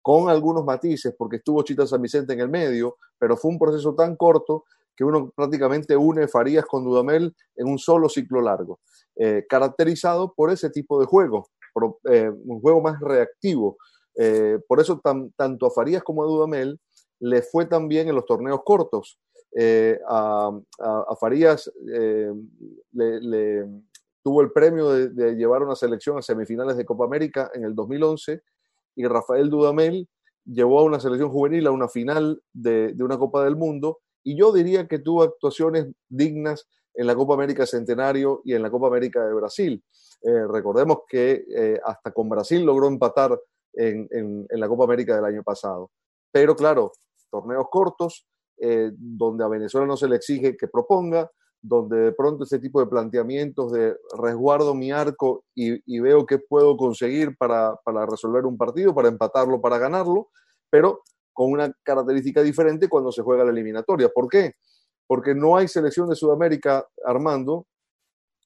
con 0.00 0.30
algunos 0.30 0.64
matices, 0.64 1.14
porque 1.16 1.36
estuvo 1.36 1.62
Chita 1.62 1.86
San 1.86 2.00
Vicente 2.00 2.32
en 2.32 2.40
el 2.40 2.48
medio, 2.48 2.96
pero 3.18 3.36
fue 3.36 3.50
un 3.50 3.58
proceso 3.58 3.94
tan 3.94 4.16
corto 4.16 4.64
que 4.96 5.04
uno 5.04 5.30
prácticamente 5.36 5.94
une 5.96 6.26
Farías 6.26 6.64
con 6.64 6.84
Dudamel 6.84 7.34
en 7.56 7.68
un 7.68 7.78
solo 7.78 8.08
ciclo 8.08 8.40
largo, 8.40 8.80
eh, 9.16 9.44
caracterizado 9.46 10.32
por 10.34 10.50
ese 10.50 10.70
tipo 10.70 10.98
de 10.98 11.06
juego, 11.06 11.48
eh, 12.10 12.30
un 12.30 12.60
juego 12.60 12.80
más 12.80 12.98
reactivo. 13.00 13.76
Por 14.66 14.80
eso 14.80 14.98
tanto 15.36 15.66
a 15.66 15.70
Farías 15.70 16.02
como 16.02 16.22
a 16.22 16.26
Dudamel 16.26 16.80
le 17.20 17.42
fue 17.42 17.66
tan 17.66 17.86
bien 17.86 18.08
en 18.08 18.14
los 18.14 18.24
torneos 18.24 18.60
cortos. 18.64 19.18
Eh, 19.58 19.98
a, 20.06 20.52
Farías 21.18 21.72
le, 22.92 23.64
tuvo 24.22 24.42
el 24.42 24.52
premio 24.52 24.90
de, 24.90 25.34
llevar 25.34 25.62
una 25.62 25.74
selección 25.74 26.18
a 26.18 26.22
semifinales 26.22 26.76
de 26.76 26.84
Copa 26.84 27.04
América 27.04 27.50
en 27.54 27.64
el 27.64 27.74
2011 27.74 28.42
y 28.96 29.06
Rafael 29.06 29.48
Dudamel 29.48 30.08
llevó 30.44 30.80
a 30.80 30.84
una 30.84 31.00
selección 31.00 31.30
juvenil 31.30 31.66
a 31.66 31.70
una 31.70 31.88
final 31.88 32.42
de, 32.52 32.92
de 32.92 33.04
una 33.04 33.18
Copa 33.18 33.44
del 33.44 33.56
Mundo 33.56 34.00
y 34.22 34.36
yo 34.36 34.52
diría 34.52 34.86
que 34.88 34.98
tuvo 34.98 35.22
actuaciones 35.22 35.86
dignas 36.08 36.66
en 36.96 37.06
la 37.06 37.14
Copa 37.14 37.34
América 37.34 37.66
Centenario 37.66 38.40
y 38.44 38.54
en 38.54 38.62
la 38.62 38.70
Copa 38.70 38.88
América 38.88 39.24
de 39.24 39.34
Brasil. 39.34 39.84
Eh, 40.22 40.46
recordemos 40.48 41.00
que 41.08 41.44
eh, 41.54 41.80
hasta 41.84 42.10
con 42.10 42.28
Brasil 42.28 42.62
logró 42.64 42.88
empatar 42.88 43.38
en, 43.74 44.46
la 44.50 44.68
Copa 44.68 44.84
América 44.84 45.14
del 45.14 45.26
año 45.26 45.42
pasado. 45.42 45.90
Pero 46.32 46.56
claro, 46.56 46.92
torneos 47.30 47.66
cortos, 47.70 48.26
eh, 48.58 48.90
donde 48.96 49.44
a 49.44 49.48
Venezuela 49.48 49.86
no 49.86 49.96
se 49.96 50.08
le 50.08 50.16
exige 50.16 50.56
que 50.56 50.68
proponga, 50.68 51.30
donde 51.60 51.96
de 51.96 52.12
pronto 52.12 52.44
ese 52.44 52.58
tipo 52.58 52.80
de 52.80 52.86
planteamientos 52.86 53.72
de 53.72 53.96
resguardo 54.18 54.74
mi 54.74 54.92
arco 54.92 55.44
y, 55.54 56.00
veo 56.00 56.24
qué 56.26 56.38
puedo 56.38 56.76
conseguir 56.76 57.36
para, 57.36 57.76
resolver 58.08 58.46
un 58.46 58.56
partido, 58.56 58.94
para 58.94 59.08
empatarlo, 59.08 59.60
para 59.60 59.78
ganarlo, 59.78 60.28
pero 60.70 61.02
con 61.32 61.50
una 61.50 61.72
característica 61.82 62.42
diferente 62.42 62.88
cuando 62.88 63.12
se 63.12 63.22
juega 63.22 63.44
la 63.44 63.50
eliminatoria. 63.50 64.08
¿Por 64.08 64.28
qué? 64.28 64.52
Porque 65.06 65.34
no 65.34 65.56
hay 65.56 65.68
selección 65.68 66.08
de 66.08 66.16
Sudamérica, 66.16 66.86
Armando, 67.04 67.66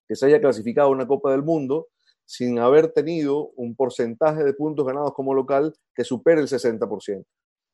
que 0.09 0.17
se 0.17 0.26
haya 0.26 0.40
clasificado 0.40 0.88
a 0.88 0.93
una 0.93 1.07
Copa 1.07 1.31
del 1.31 1.43
Mundo 1.43 1.88
sin 2.25 2.59
haber 2.59 2.93
tenido 2.93 3.50
un 3.57 3.75
porcentaje 3.75 4.45
de 4.45 4.55
puntos 4.55 4.87
ganados 4.87 5.12
como 5.14 5.35
local 5.35 5.73
que 5.95 6.05
supere 6.05 6.40
el 6.40 6.49
60%. 6.49 7.25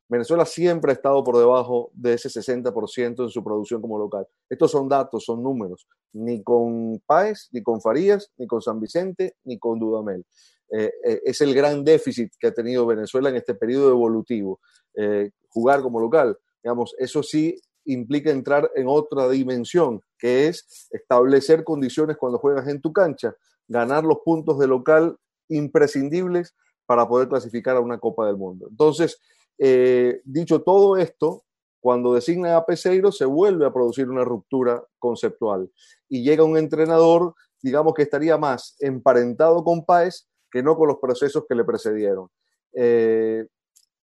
Venezuela 0.08 0.44
siempre 0.44 0.92
ha 0.92 0.94
estado 0.94 1.24
por 1.24 1.36
debajo 1.36 1.90
de 1.94 2.14
ese 2.14 2.28
60% 2.28 3.24
en 3.24 3.28
su 3.28 3.42
producción 3.42 3.80
como 3.82 3.98
local. 3.98 4.26
Estos 4.48 4.70
son 4.70 4.88
datos, 4.88 5.24
son 5.24 5.42
números. 5.42 5.86
Ni 6.12 6.42
con 6.42 7.00
Páez, 7.06 7.48
ni 7.52 7.62
con 7.62 7.80
Farías, 7.80 8.30
ni 8.36 8.46
con 8.46 8.62
San 8.62 8.80
Vicente, 8.80 9.36
ni 9.44 9.58
con 9.58 9.78
Dudamel. 9.78 10.24
Eh, 10.70 10.90
eh, 11.04 11.20
es 11.24 11.40
el 11.40 11.54
gran 11.54 11.84
déficit 11.84 12.32
que 12.38 12.48
ha 12.48 12.54
tenido 12.54 12.86
Venezuela 12.86 13.28
en 13.28 13.36
este 13.36 13.54
periodo 13.54 13.90
evolutivo. 13.90 14.60
Eh, 14.94 15.30
jugar 15.48 15.82
como 15.82 16.00
local, 16.00 16.38
digamos, 16.62 16.94
eso 16.98 17.22
sí 17.22 17.58
implica 17.84 18.30
entrar 18.30 18.70
en 18.74 18.86
otra 18.88 19.28
dimensión, 19.28 20.00
que 20.18 20.48
es 20.48 20.88
establecer 20.90 21.64
condiciones 21.64 22.16
cuando 22.16 22.38
juegas 22.38 22.68
en 22.68 22.80
tu 22.80 22.92
cancha, 22.92 23.34
ganar 23.68 24.04
los 24.04 24.18
puntos 24.24 24.58
de 24.58 24.66
local 24.66 25.16
imprescindibles 25.48 26.54
para 26.84 27.06
poder 27.06 27.28
clasificar 27.28 27.76
a 27.76 27.80
una 27.80 27.98
Copa 27.98 28.26
del 28.26 28.36
Mundo. 28.36 28.66
Entonces, 28.68 29.20
eh, 29.58 30.20
dicho 30.24 30.62
todo 30.62 30.96
esto, 30.96 31.44
cuando 31.80 32.14
designa 32.14 32.56
a 32.56 32.66
Peseiro 32.66 33.12
se 33.12 33.24
vuelve 33.24 33.64
a 33.64 33.72
producir 33.72 34.08
una 34.08 34.24
ruptura 34.24 34.82
conceptual 34.98 35.70
y 36.08 36.22
llega 36.22 36.44
un 36.44 36.58
entrenador, 36.58 37.34
digamos 37.62 37.94
que 37.94 38.02
estaría 38.02 38.36
más 38.36 38.76
emparentado 38.80 39.62
con 39.62 39.84
Páez 39.84 40.26
que 40.50 40.62
no 40.62 40.76
con 40.76 40.88
los 40.88 40.98
procesos 40.98 41.44
que 41.48 41.54
le 41.54 41.64
precedieron. 41.64 42.28
Eh, 42.72 43.46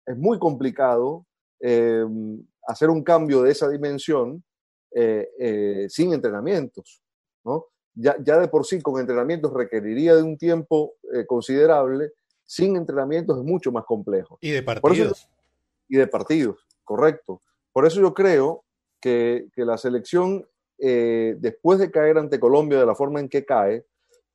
es 0.05 0.17
muy 0.17 0.39
complicado 0.39 1.25
eh, 1.59 2.05
hacer 2.67 2.89
un 2.89 3.03
cambio 3.03 3.41
de 3.41 3.51
esa 3.51 3.69
dimensión 3.69 4.43
sin 5.89 6.13
entrenamientos. 6.13 7.01
Ya, 7.95 8.15
ya, 8.23 8.39
de 8.39 8.47
por 8.47 8.65
sí 8.65 8.81
con 8.81 8.99
entrenamientos 8.99 9.53
requeriría 9.53 10.15
de 10.15 10.23
un 10.23 10.37
tiempo 10.37 10.93
considerable, 11.27 12.11
sin 12.45 12.77
entrenamientos 12.77 13.37
es 13.37 13.43
mucho 13.43 13.73
más 13.73 13.83
complejo. 13.83 14.37
Y 14.39 14.51
de 14.51 14.63
partidos 14.63 15.27
y 15.87 15.97
de 15.97 16.07
partidos, 16.07 16.65
correcto. 16.83 17.41
Por 17.71 17.85
eso 17.85 18.01
yo 18.01 18.13
creo 18.13 18.63
que, 19.01 19.47
la 19.55 19.77
selección, 19.77 20.47
eh, 20.79 21.35
después 21.39 21.79
de 21.79 21.91
caer 21.91 22.17
ante 22.17 22.39
Colombia 22.39 22.79
de 22.79 22.85
la 22.85 22.95
forma 22.95 23.19
en 23.19 23.29
que 23.29 23.45
cae, 23.45 23.85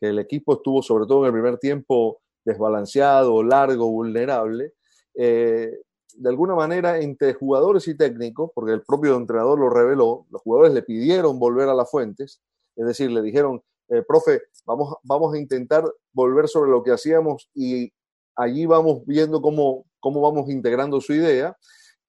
que 0.00 0.08
el 0.08 0.18
equipo 0.18 0.54
estuvo 0.54 0.82
sobre 0.82 1.06
todo 1.06 1.20
en 1.20 1.26
el 1.26 1.32
primer 1.32 1.58
tiempo 1.58 2.20
desbalanceado, 2.44 3.42
largo, 3.42 3.90
vulnerable, 3.90 4.72
eh, 5.14 5.80
de 6.14 6.28
alguna 6.28 6.54
manera 6.54 6.98
entre 6.98 7.34
jugadores 7.34 7.86
y 7.88 7.96
técnicos, 7.96 8.50
porque 8.54 8.72
el 8.72 8.82
propio 8.82 9.16
entrenador 9.16 9.58
lo 9.58 9.70
reveló, 9.70 10.26
los 10.30 10.42
jugadores 10.42 10.74
le 10.74 10.82
pidieron 10.82 11.38
volver 11.38 11.68
a 11.68 11.74
las 11.74 11.90
fuentes, 11.90 12.40
es 12.76 12.86
decir, 12.86 13.10
le 13.10 13.22
dijeron, 13.22 13.62
eh, 13.88 14.02
profe, 14.06 14.42
vamos, 14.64 14.94
vamos 15.02 15.34
a 15.34 15.38
intentar 15.38 15.84
volver 16.12 16.48
sobre 16.48 16.70
lo 16.70 16.82
que 16.82 16.92
hacíamos 16.92 17.50
y 17.54 17.92
allí 18.36 18.66
vamos 18.66 19.04
viendo 19.06 19.42
cómo, 19.42 19.84
cómo 20.00 20.20
vamos 20.20 20.50
integrando 20.50 21.00
su 21.00 21.12
idea 21.12 21.56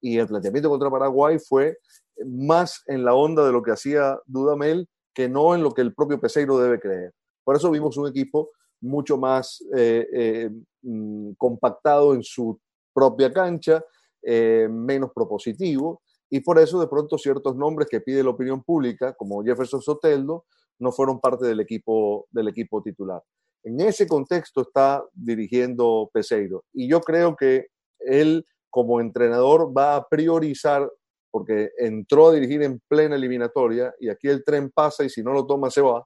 y 0.01 0.17
el 0.17 0.27
planteamiento 0.27 0.69
contra 0.69 0.89
Paraguay 0.89 1.37
fue 1.39 1.77
más 2.25 2.83
en 2.87 3.05
la 3.05 3.13
onda 3.13 3.45
de 3.45 3.51
lo 3.51 3.61
que 3.61 3.71
hacía 3.71 4.19
Dudamel 4.25 4.87
que 5.13 5.29
no 5.29 5.55
en 5.55 5.63
lo 5.63 5.71
que 5.71 5.81
el 5.81 5.93
propio 5.93 6.19
Peseiro 6.19 6.57
debe 6.57 6.79
creer. 6.79 7.13
Por 7.43 7.55
eso 7.55 7.71
vimos 7.71 7.97
un 7.97 8.07
equipo 8.07 8.49
mucho 8.81 9.17
más 9.17 9.63
eh, 9.75 10.07
eh, 10.13 10.49
mm, 10.81 11.33
compactado 11.37 12.13
en 12.13 12.23
su 12.23 12.59
propia 12.93 13.31
cancha, 13.31 13.83
eh, 14.21 14.67
menos 14.69 15.11
propositivo, 15.13 16.01
y 16.29 16.39
por 16.39 16.59
eso 16.59 16.79
de 16.79 16.87
pronto 16.87 17.17
ciertos 17.17 17.55
nombres 17.55 17.87
que 17.89 18.01
pide 18.01 18.23
la 18.23 18.29
opinión 18.29 18.63
pública, 18.63 19.13
como 19.13 19.43
Jefferson 19.43 19.81
Soteldo, 19.81 20.45
no 20.79 20.91
fueron 20.91 21.19
parte 21.19 21.45
del 21.45 21.59
equipo, 21.59 22.27
del 22.31 22.47
equipo 22.47 22.81
titular. 22.81 23.21
En 23.63 23.79
ese 23.81 24.07
contexto 24.07 24.61
está 24.61 25.03
dirigiendo 25.13 26.09
Peseiro. 26.11 26.63
Y 26.73 26.89
yo 26.89 27.01
creo 27.01 27.35
que 27.35 27.67
él 28.05 28.45
como 28.69 29.01
entrenador 29.01 29.75
va 29.75 29.95
a 29.95 30.07
priorizar, 30.07 30.89
porque 31.29 31.71
entró 31.77 32.29
a 32.29 32.33
dirigir 32.33 32.63
en 32.63 32.81
plena 32.87 33.15
eliminatoria 33.15 33.93
y 33.99 34.09
aquí 34.09 34.27
el 34.27 34.43
tren 34.43 34.71
pasa 34.71 35.03
y 35.03 35.09
si 35.09 35.23
no 35.23 35.33
lo 35.33 35.45
toma 35.45 35.69
se 35.69 35.81
va, 35.81 36.05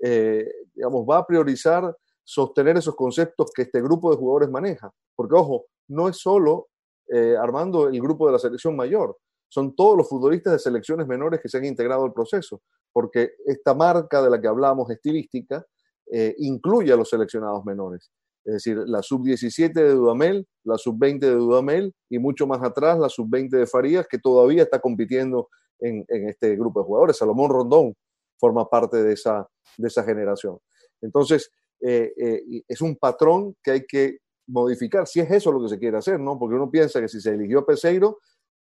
eh, 0.00 0.44
digamos, 0.74 1.06
va 1.08 1.18
a 1.18 1.26
priorizar 1.26 1.94
sostener 2.22 2.76
esos 2.76 2.96
conceptos 2.96 3.50
que 3.54 3.62
este 3.62 3.80
grupo 3.80 4.10
de 4.10 4.16
jugadores 4.16 4.50
maneja. 4.50 4.90
Porque, 5.14 5.34
ojo, 5.34 5.66
no 5.88 6.08
es 6.08 6.16
solo 6.16 6.68
eh, 7.08 7.36
armando 7.36 7.88
el 7.88 8.00
grupo 8.00 8.26
de 8.26 8.32
la 8.32 8.38
selección 8.38 8.74
mayor, 8.74 9.16
son 9.48 9.76
todos 9.76 9.96
los 9.96 10.08
futbolistas 10.08 10.52
de 10.54 10.58
selecciones 10.58 11.06
menores 11.06 11.40
que 11.40 11.48
se 11.48 11.58
han 11.58 11.64
integrado 11.64 12.04
al 12.04 12.12
proceso, 12.12 12.62
porque 12.92 13.34
esta 13.46 13.74
marca 13.74 14.20
de 14.20 14.30
la 14.30 14.40
que 14.40 14.48
hablamos, 14.48 14.90
estilística, 14.90 15.64
eh, 16.10 16.34
incluye 16.38 16.92
a 16.92 16.96
los 16.96 17.08
seleccionados 17.08 17.64
menores. 17.64 18.10
Es 18.46 18.54
decir, 18.54 18.78
la 18.86 19.02
sub-17 19.02 19.72
de 19.72 19.90
Dudamel, 19.90 20.46
la 20.62 20.78
sub-20 20.78 21.18
de 21.18 21.34
Dudamel 21.34 21.92
y 22.08 22.20
mucho 22.20 22.46
más 22.46 22.62
atrás 22.62 22.96
la 22.96 23.08
sub-20 23.08 23.50
de 23.50 23.66
Farías, 23.66 24.06
que 24.06 24.18
todavía 24.18 24.62
está 24.62 24.78
compitiendo 24.78 25.48
en, 25.80 26.04
este 26.08 26.54
grupo 26.54 26.80
de 26.80 26.86
jugadores. 26.86 27.16
Salomón 27.16 27.50
Rondón 27.50 27.94
forma 28.38 28.70
parte 28.70 29.02
de 29.02 29.14
esa, 29.14 29.48
de 29.76 29.88
esa 29.88 30.04
generación. 30.04 30.58
Entonces, 31.02 31.50
eh, 31.80 32.12
eh, 32.16 32.62
es 32.68 32.80
un 32.80 32.94
patrón 32.94 33.56
que 33.64 33.72
hay 33.72 33.84
que 33.84 34.18
modificar, 34.46 35.08
si 35.08 35.18
es 35.18 35.30
eso 35.30 35.50
lo 35.50 35.60
que 35.60 35.68
se 35.68 35.78
quiere 35.80 35.98
hacer, 35.98 36.20
¿no? 36.20 36.38
Porque 36.38 36.54
uno 36.54 36.70
piensa 36.70 37.00
que 37.00 37.08
si 37.08 37.20
se 37.20 37.30
eligió 37.30 37.58
a 37.60 37.66
Peseiro 37.66 38.18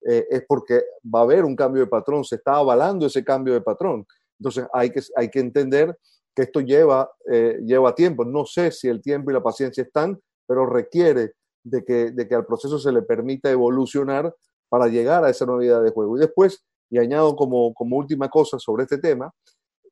es 0.07 0.45
porque 0.47 0.83
va 1.03 1.21
a 1.21 1.23
haber 1.23 1.47
un 1.47 1.57
cambio 1.57 1.81
de 1.81 1.89
patrón, 1.89 2.25
se 2.25 2.35
está 2.35 2.57
avalando 2.57 3.07
ese 3.07 3.25
cambio 3.25 3.55
de 3.55 3.63
patrón. 3.63 4.07
Entonces, 4.39 4.67
hay 4.73 4.91
que, 4.91 5.01
hay 5.17 5.31
que 5.31 5.41
entender 5.41 5.97
que 6.35 6.43
esto 6.43 6.61
lleva, 6.61 7.11
eh, 7.31 7.61
lleva 7.65 7.95
tiempo. 7.95 8.25
No 8.25 8.45
sé 8.45 8.71
si 8.73 8.89
el 8.89 9.01
tiempo 9.01 9.31
y 9.31 9.35
la 9.35 9.43
paciencia 9.43 9.83
están, 9.83 10.21
pero 10.47 10.67
requiere 10.67 11.33
de 11.63 11.85
que, 11.85 12.11
de 12.11 12.29
que 12.29 12.35
al 12.35 12.47
proceso 12.47 12.79
se 12.79 12.93
le 12.93 13.03
permita 13.03 13.51
evolucionar 13.51 14.35
para 14.69 14.89
llegar 14.89 15.25
a 15.25 15.31
esa 15.31 15.47
novedad 15.47 15.83
de 15.83 15.91
juego. 15.91 16.17
Y 16.17 16.21
después, 16.21 16.65
y 16.91 16.99
añado 16.99 17.37
como, 17.37 17.73
como 17.75 17.97
última 17.97 18.29
cosa 18.29 18.59
sobre 18.59 18.83
este 18.85 18.99
tema, 18.99 19.33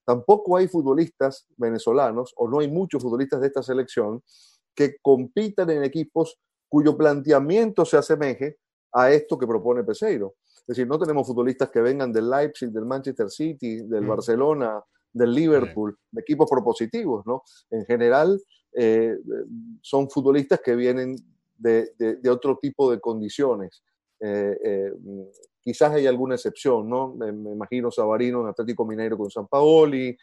tampoco 0.04 0.56
hay 0.56 0.68
futbolistas 0.68 1.46
venezolanos, 1.56 2.32
o 2.36 2.48
no 2.48 2.58
hay 2.58 2.68
muchos 2.68 3.02
futbolistas 3.02 3.40
de 3.40 3.46
esta 3.46 3.62
selección, 3.62 4.22
que 4.74 4.96
compitan 5.00 5.70
en 5.70 5.84
equipos 5.84 6.38
cuyo 6.68 6.96
planteamiento 6.96 7.84
se 7.84 7.98
asemeje 7.98 8.56
a 8.92 9.10
esto 9.12 9.38
que 9.38 9.46
propone 9.46 9.84
Peseiro. 9.84 10.34
Es 10.44 10.66
decir, 10.66 10.86
no 10.86 10.98
tenemos 10.98 11.26
futbolistas 11.26 11.70
que 11.70 11.80
vengan 11.80 12.12
del 12.12 12.30
Leipzig, 12.30 12.70
del 12.70 12.86
Manchester 12.86 13.30
City, 13.30 13.82
del 13.82 14.04
mm. 14.04 14.08
Barcelona, 14.08 14.82
del 15.12 15.34
Liverpool, 15.34 15.96
de 16.10 16.20
equipos 16.20 16.48
propositivos, 16.50 17.26
¿no? 17.26 17.42
En 17.70 17.84
general, 17.84 18.40
eh, 18.74 19.18
son 19.82 20.08
futbolistas 20.08 20.60
que 20.60 20.74
vienen 20.74 21.16
de, 21.56 21.92
otro 22.30 22.58
tipo 22.60 22.90
de 22.90 23.00
condiciones. 23.00 23.82
Eh, 24.20 24.56
eh, 24.64 24.92
quizás 25.60 25.92
hay 25.92 26.06
alguna 26.06 26.36
excepción, 26.36 26.88
¿no? 26.88 27.14
Me, 27.14 27.28
imagino 27.28 27.90
Sabarino 27.90 28.40
en 28.42 28.48
Atlético 28.48 28.86
Mineiro 28.86 29.18
con 29.18 29.30
San 29.30 29.46
Paoli, 29.46 30.16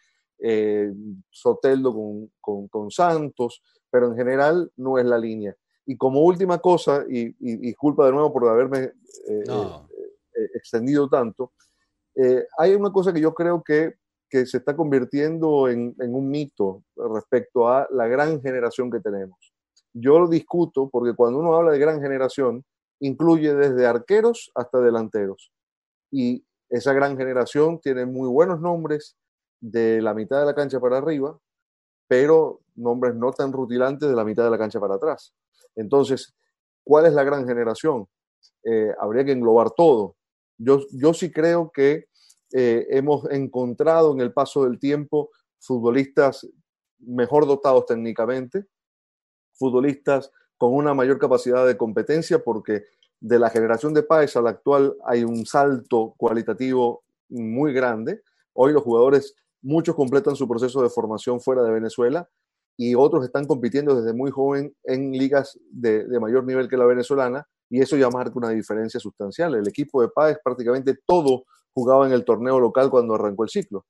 Soteldo 1.30 1.94
con, 2.40 2.92
Santos, 2.92 3.62
pero 3.92 4.08
en 4.08 4.16
general 4.16 4.72
no 4.78 4.98
es 4.98 5.06
la 5.06 5.18
línea. 5.18 5.56
Y 5.86 5.98
como 5.98 6.22
última 6.22 6.60
cosa, 6.60 7.04
y, 7.10 7.34
disculpa 7.58 8.06
de 8.06 8.14
nuevo 8.14 8.32
por 8.34 8.48
haberme 8.48 8.94
extendido 10.56 11.10
tanto, 11.10 11.52
hay 12.58 12.74
una 12.74 12.92
cosa 12.92 13.14
que 13.14 13.22
yo 13.22 13.34
creo 13.34 13.62
que 13.64 13.96
que 14.30 14.46
se 14.46 14.58
está 14.58 14.76
convirtiendo 14.76 15.68
en, 15.68 15.96
un 15.98 16.30
mito 16.30 16.84
respecto 16.96 17.68
a 17.68 17.88
la 17.92 18.08
gran 18.08 18.42
generación 18.42 18.92
que 18.92 19.00
tenemos. 19.00 19.54
Yo 19.94 20.20
lo 20.20 20.28
discuto 20.28 20.90
porque 20.90 21.16
cuando 21.16 21.40
uno 21.40 21.56
habla 21.56 21.72
de 21.72 21.80
gran 21.80 22.02
generación, 22.02 22.64
incluye 23.00 23.56
desde 23.56 23.88
arqueros 23.88 24.52
hasta 24.54 24.80
delanteros. 24.80 25.52
Y 26.12 26.46
esa 26.70 26.94
gran 26.94 27.18
generación 27.18 27.80
tiene 27.80 28.06
muy 28.06 28.30
buenos 28.30 28.62
nombres 28.62 29.18
de 29.60 30.02
la 30.02 30.14
mitad 30.14 30.40
de 30.40 30.46
la 30.46 30.56
cancha 30.56 30.80
para 30.80 30.98
arriba, 30.98 31.38
pero 32.08 32.62
nombres 32.76 33.16
no 33.16 33.32
tan 33.32 33.52
rutilantes 33.52 34.08
de 34.08 34.16
la 34.16 34.24
mitad 34.24 34.44
de 34.44 34.52
la 34.52 34.58
cancha 34.58 34.80
para 34.80 34.96
atrás. 34.96 35.34
Entonces, 35.76 36.36
¿cuál 36.84 37.06
es 37.08 37.14
la 37.14 37.24
gran 37.24 37.48
generación? 37.48 38.08
Eh, 38.64 38.94
habría 39.00 39.26
que 39.26 39.32
englobar 39.32 39.72
todo. 39.72 40.16
Yo, 40.58 40.82
yo 40.92 41.14
sí 41.14 41.32
creo 41.32 41.72
que 41.72 42.06
eh, 42.52 42.88
hemos 42.90 43.30
encontrado 43.32 44.14
en 44.14 44.22
el 44.22 44.34
paso 44.34 44.64
del 44.64 44.80
tiempo 44.80 45.30
futbolistas 45.60 46.48
mejor 47.00 47.46
dotados 47.46 47.86
técnicamente, 47.86 48.66
futbolistas 49.54 50.32
con 50.58 50.74
una 50.74 50.94
mayor 50.94 51.20
capacidad 51.20 51.66
de 51.66 51.78
competencia, 51.78 52.44
porque 52.44 52.84
de 53.20 53.40
la 53.40 53.50
generación 53.50 53.94
de 53.94 54.04
Páez 54.04 54.36
a 54.36 54.42
la 54.42 54.52
actual 54.52 54.96
hay 55.06 55.24
un 55.24 55.46
salto 55.46 56.14
cualitativo 56.18 57.04
muy 57.30 57.74
grande. 57.74 58.22
Hoy 58.54 58.74
los 58.74 58.84
jugadores, 58.84 59.36
muchos 59.62 59.96
completan 59.96 60.36
su 60.36 60.48
proceso 60.48 60.82
de 60.82 60.90
formación 60.90 61.40
fuera 61.42 61.64
de 61.64 61.72
Venezuela 61.72 62.30
y 62.78 62.96
otros 62.96 63.26
están 63.26 63.46
compitiendo 63.46 63.96
desde 63.96 64.14
muy 64.14 64.32
joven 64.32 64.74
en 64.84 65.12
ligas 65.12 65.60
de, 65.70 66.06
de 66.06 66.20
mayor 66.20 66.46
nivel 66.46 66.70
que 66.70 66.78
la 66.78 66.86
venezolana 66.86 67.48
y 67.70 67.82
eso 67.82 67.98
ya 67.98 68.10
marca 68.10 68.34
una 68.36 68.50
diferencia 68.50 69.00
sustancial. 69.00 69.56
El 69.56 69.68
equipo 69.68 70.02
de 70.02 70.10
Páez 70.10 70.38
prácticamente 70.44 70.98
todo 71.06 71.44
jugaba 71.74 72.08
en 72.08 72.14
el 72.14 72.26
torneo 72.26 72.60
local 72.60 72.90
cuando 72.90 73.16
arrancó 73.16 73.44
el 73.44 73.50
ciclo. 73.50 73.86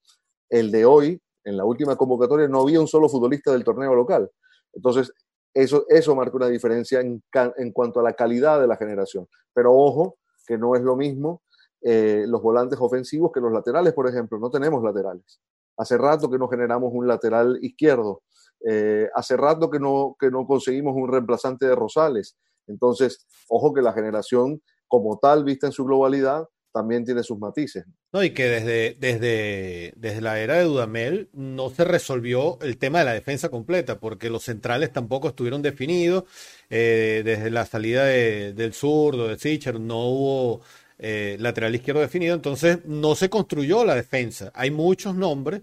El 0.49 0.71
de 0.71 0.85
hoy, 0.85 1.21
en 1.43 1.57
la 1.57 1.65
última 1.65 1.95
convocatoria, 1.95 2.47
no 2.47 2.61
había 2.61 2.79
un 2.79 2.87
solo 2.87 3.09
futbolista 3.09 3.51
del 3.51 3.63
torneo 3.63 3.95
local. 3.95 4.29
Entonces, 4.73 5.11
eso, 5.53 5.85
eso 5.89 6.15
marca 6.15 6.37
una 6.37 6.47
diferencia 6.47 6.99
en, 6.99 7.23
en 7.57 7.71
cuanto 7.71 7.99
a 7.99 8.03
la 8.03 8.13
calidad 8.13 8.61
de 8.61 8.67
la 8.67 8.77
generación. 8.77 9.27
Pero 9.53 9.73
ojo, 9.73 10.17
que 10.45 10.57
no 10.57 10.75
es 10.75 10.81
lo 10.81 10.95
mismo 10.95 11.41
eh, 11.81 12.25
los 12.27 12.41
volantes 12.41 12.77
ofensivos 12.81 13.31
que 13.31 13.39
los 13.39 13.51
laterales, 13.51 13.93
por 13.93 14.07
ejemplo. 14.07 14.37
No 14.39 14.49
tenemos 14.49 14.83
laterales. 14.83 15.39
Hace 15.77 15.97
rato 15.97 16.29
que 16.29 16.37
no 16.37 16.47
generamos 16.47 16.91
un 16.93 17.07
lateral 17.07 17.57
izquierdo. 17.61 18.23
Eh, 18.67 19.07
hace 19.15 19.37
rato 19.37 19.69
que 19.69 19.79
no, 19.79 20.15
que 20.19 20.29
no 20.29 20.45
conseguimos 20.45 20.93
un 20.95 21.09
reemplazante 21.09 21.65
de 21.65 21.75
Rosales. 21.75 22.37
Entonces, 22.67 23.25
ojo 23.47 23.73
que 23.73 23.81
la 23.81 23.93
generación 23.93 24.61
como 24.87 25.19
tal, 25.19 25.43
vista 25.43 25.67
en 25.67 25.71
su 25.71 25.85
globalidad, 25.85 26.47
también 26.71 27.05
tiene 27.05 27.23
sus 27.23 27.37
matices. 27.37 27.85
No, 28.11 28.23
y 28.23 28.31
que 28.31 28.45
desde, 28.45 28.97
desde, 28.99 29.93
desde 29.95 30.21
la 30.21 30.39
era 30.39 30.55
de 30.55 30.63
Dudamel 30.63 31.29
no 31.33 31.69
se 31.69 31.83
resolvió 31.83 32.59
el 32.61 32.77
tema 32.77 32.99
de 32.99 33.05
la 33.05 33.13
defensa 33.13 33.49
completa, 33.49 33.99
porque 33.99 34.29
los 34.29 34.43
centrales 34.43 34.91
tampoco 34.91 35.29
estuvieron 35.29 35.61
definidos. 35.61 36.23
Eh, 36.69 37.21
desde 37.25 37.49
la 37.49 37.65
salida 37.65 38.05
del 38.05 38.73
zurdo, 38.73 39.27
de 39.27 39.39
Sicher, 39.39 39.79
no 39.79 40.05
hubo 40.07 40.61
eh, 40.99 41.37
lateral 41.39 41.73
izquierdo 41.73 42.01
definido, 42.01 42.35
entonces 42.35 42.79
no 42.85 43.15
se 43.15 43.29
construyó 43.29 43.83
la 43.85 43.95
defensa. 43.95 44.51
Hay 44.53 44.71
muchos 44.71 45.15
nombres. 45.15 45.61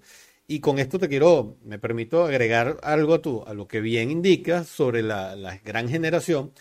Y 0.48 0.60
con 0.60 0.78
esto 0.78 1.00
te 1.00 1.08
quiero, 1.08 1.56
me 1.64 1.80
permito 1.80 2.22
agregar 2.24 2.78
algo 2.84 3.14
a, 3.14 3.22
tu, 3.22 3.42
a 3.44 3.52
lo 3.52 3.66
que 3.66 3.80
bien 3.80 4.12
indicas 4.12 4.68
sobre 4.68 5.02
la, 5.02 5.34
la 5.34 5.58
gran 5.58 5.88
generación, 5.88 6.52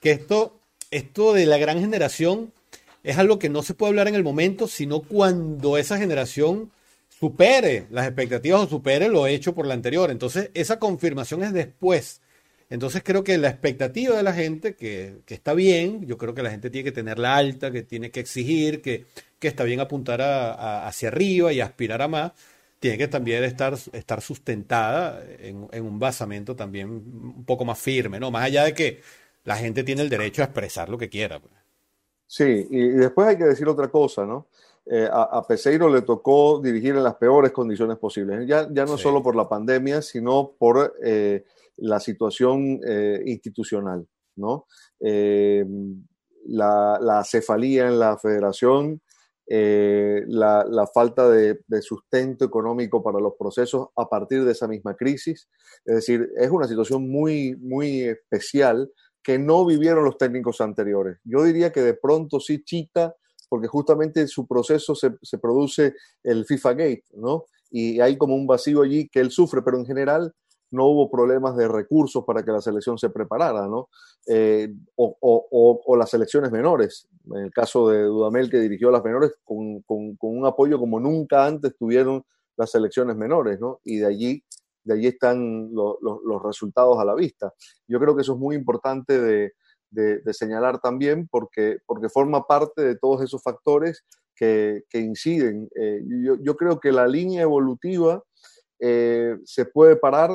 que 0.00 0.12
esto, 0.12 0.60
esto 0.92 1.32
de 1.32 1.46
la 1.46 1.58
gran 1.58 1.80
generación 1.80 2.52
es 3.02 3.18
algo 3.18 3.38
que 3.38 3.48
no 3.48 3.62
se 3.62 3.74
puede 3.74 3.90
hablar 3.90 4.08
en 4.08 4.14
el 4.14 4.22
momento, 4.24 4.68
sino 4.68 5.00
cuando 5.02 5.76
esa 5.78 5.98
generación 5.98 6.70
supere 7.08 7.86
las 7.90 8.06
expectativas 8.06 8.62
o 8.62 8.68
supere 8.68 9.08
lo 9.08 9.26
hecho 9.26 9.54
por 9.54 9.66
la 9.66 9.74
anterior. 9.74 10.10
Entonces, 10.10 10.50
esa 10.54 10.78
confirmación 10.78 11.42
es 11.42 11.52
después. 11.52 12.20
Entonces, 12.70 13.02
creo 13.04 13.22
que 13.22 13.36
la 13.38 13.48
expectativa 13.48 14.16
de 14.16 14.22
la 14.22 14.32
gente, 14.32 14.74
que, 14.74 15.22
está 15.28 15.52
bien, 15.54 16.06
yo 16.06 16.16
creo 16.16 16.34
que 16.34 16.42
la 16.42 16.50
gente 16.50 16.70
tiene 16.70 16.84
que 16.84 16.92
tenerla 16.92 17.36
alta, 17.36 17.70
que 17.70 17.82
tiene 17.82 18.10
que 18.10 18.20
exigir, 18.20 18.80
que, 18.82 19.04
que 19.38 19.48
está 19.48 19.64
bien 19.64 19.80
apuntar 19.80 20.20
hacia 20.22 21.08
arriba 21.08 21.52
y 21.52 21.60
aspirar 21.60 22.02
a 22.02 22.08
más, 22.08 22.32
tiene 22.80 22.98
que 22.98 23.08
también 23.08 23.44
estar, 23.44 23.74
estar 23.92 24.20
sustentada 24.22 25.22
en, 25.38 25.68
en, 25.70 25.84
un 25.84 25.98
basamento 25.98 26.56
también 26.56 26.88
un 26.88 27.44
poco 27.44 27.64
más 27.64 27.78
firme, 27.78 28.18
¿no? 28.18 28.30
Más 28.30 28.44
allá 28.44 28.64
de 28.64 28.74
que 28.74 29.00
la 29.44 29.56
gente 29.56 29.84
tiene 29.84 30.02
el 30.02 30.08
derecho 30.08 30.42
a 30.42 30.46
expresar 30.46 30.88
lo 30.88 30.98
que 30.98 31.08
quiera. 31.08 31.40
Pues. 31.40 31.61
Sí, 32.34 32.66
y, 32.70 32.88
después 32.88 33.28
hay 33.28 33.36
que 33.36 33.44
decir 33.44 33.68
otra 33.68 33.88
cosa, 33.88 34.24
¿no? 34.24 34.46
Eh, 34.86 35.06
a, 35.12 35.46
Peseiro 35.46 35.90
le 35.90 36.00
tocó 36.00 36.62
dirigir 36.62 36.96
en 36.96 37.04
las 37.04 37.16
peores 37.16 37.52
condiciones 37.52 37.98
posibles, 37.98 38.48
ya, 38.48 38.66
ya 38.72 38.86
no 38.86 38.96
solo 38.96 39.22
por 39.22 39.36
la 39.36 39.46
pandemia, 39.46 40.00
sino 40.00 40.54
por 40.58 40.94
eh, 41.04 41.44
la 41.76 42.00
situación 42.00 42.80
eh, 42.86 43.22
institucional, 43.26 44.08
¿no? 44.36 44.66
La, 46.46 47.22
cefalía 47.26 47.88
en 47.88 47.98
la 47.98 48.16
federación, 48.16 49.02
la, 49.46 50.64
la, 50.66 50.86
falta 50.86 51.28
de, 51.28 51.60
de, 51.66 51.82
sustento 51.82 52.46
económico 52.46 53.02
para 53.02 53.20
los 53.20 53.34
procesos 53.38 53.88
a 53.94 54.08
partir 54.08 54.42
de 54.46 54.52
esa 54.52 54.66
misma 54.66 54.96
crisis. 54.96 55.50
Es 55.84 55.96
decir, 55.96 56.30
es 56.38 56.50
una 56.50 56.66
situación 56.66 57.10
muy, 57.10 57.56
muy 57.56 58.04
especial 58.04 58.90
que 59.22 59.38
no 59.38 59.64
vivieron 59.64 60.04
los 60.04 60.18
técnicos 60.18 60.60
anteriores. 60.60 61.18
Yo 61.24 61.42
diría 61.44 61.72
que 61.72 61.80
de 61.80 61.94
pronto 61.94 62.40
sí 62.40 62.62
Chita, 62.64 63.14
porque 63.48 63.68
justamente 63.68 64.20
en 64.20 64.28
su 64.28 64.46
proceso 64.46 64.94
se, 64.94 65.38
produce 65.38 65.94
el 66.22 66.44
FIFA 66.46 66.72
Gate, 66.72 67.04
¿no? 67.14 67.44
Y 67.70 68.00
hay 68.00 68.16
como 68.16 68.34
un 68.34 68.46
vacío 68.46 68.82
allí 68.82 69.08
que 69.08 69.20
él 69.20 69.30
sufre, 69.30 69.62
pero 69.62 69.78
en 69.78 69.86
general 69.86 70.34
no 70.70 70.86
hubo 70.86 71.10
problemas 71.10 71.56
de 71.56 71.68
recursos 71.68 72.24
para 72.24 72.42
que 72.42 72.50
la 72.50 72.60
selección 72.60 72.96
se 72.98 73.10
preparara, 73.10 73.68
¿no? 73.68 73.88
Eh, 74.26 74.72
o, 74.96 75.96
las 75.98 76.10
selecciones 76.10 76.50
menores. 76.50 77.08
En 77.30 77.44
el 77.44 77.50
caso 77.50 77.88
de 77.90 78.04
Dudamel, 78.04 78.50
que 78.50 78.58
dirigió 78.58 78.90
las 78.90 79.04
menores, 79.04 79.32
con, 79.44 79.82
con, 79.82 80.16
un 80.18 80.46
apoyo 80.46 80.78
como 80.78 80.98
nunca 80.98 81.46
antes 81.46 81.76
tuvieron 81.76 82.24
las 82.56 82.70
selecciones 82.70 83.16
menores, 83.16 83.60
¿no? 83.60 83.80
Y 83.84 83.98
de 83.98 84.06
allí 84.06 84.44
de 84.84 84.94
allí 84.94 85.06
están 85.06 85.70
los 85.72 86.42
resultados 86.42 86.98
a 86.98 87.04
la 87.04 87.14
vista. 87.14 87.52
Yo 87.86 87.98
creo 88.00 88.14
que 88.14 88.22
eso 88.22 88.32
es 88.34 88.38
muy 88.38 88.56
importante 88.56 89.20
de, 89.20 89.52
señalar 90.32 90.80
también 90.80 91.28
porque, 91.28 91.78
porque 91.86 92.08
forma 92.08 92.46
parte 92.46 92.82
de 92.82 92.96
todos 92.96 93.22
esos 93.22 93.42
factores 93.42 94.04
que, 94.34 94.82
inciden. 94.94 95.68
Eh, 95.74 96.02
yo, 96.40 96.56
creo 96.56 96.80
que 96.80 96.90
la 96.90 97.06
línea 97.06 97.42
evolutiva 97.42 98.22
eh, 98.80 99.36
se 99.44 99.66
puede 99.66 99.96
parar 99.96 100.30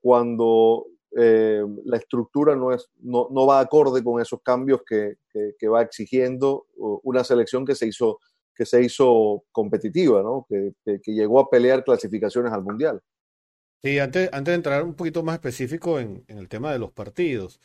cuando 0.00 0.86
eh, 1.16 1.64
la 1.84 1.96
estructura 1.96 2.54
no, 2.54 2.72
es, 2.72 2.88
no, 3.00 3.46
va 3.46 3.60
acorde 3.60 4.04
con 4.04 4.20
esos 4.20 4.40
cambios 4.42 4.82
que, 4.86 5.16
va 5.68 5.82
exigiendo 5.82 6.66
una 6.76 7.24
selección 7.24 7.64
que 7.64 7.74
se 7.74 7.88
hizo, 7.88 8.20
que 8.54 8.64
se 8.64 8.82
hizo 8.82 9.44
competitiva, 9.50 10.22
que, 10.48 10.74
que 11.02 11.12
llegó 11.12 11.40
a 11.40 11.50
pelear 11.50 11.82
clasificaciones 11.82 12.52
al 12.52 12.62
Mundial. 12.62 13.02
Sí, 13.82 13.98
antes, 14.00 14.28
antes 14.32 14.52
de 14.52 14.56
entrar 14.56 14.82
un 14.82 14.94
poquito 14.94 15.22
más 15.22 15.34
específico 15.34 16.00
en, 16.00 16.24
el 16.26 16.48
tema 16.48 16.72
de 16.72 16.80
los 16.80 16.90
partidos, 16.92 17.60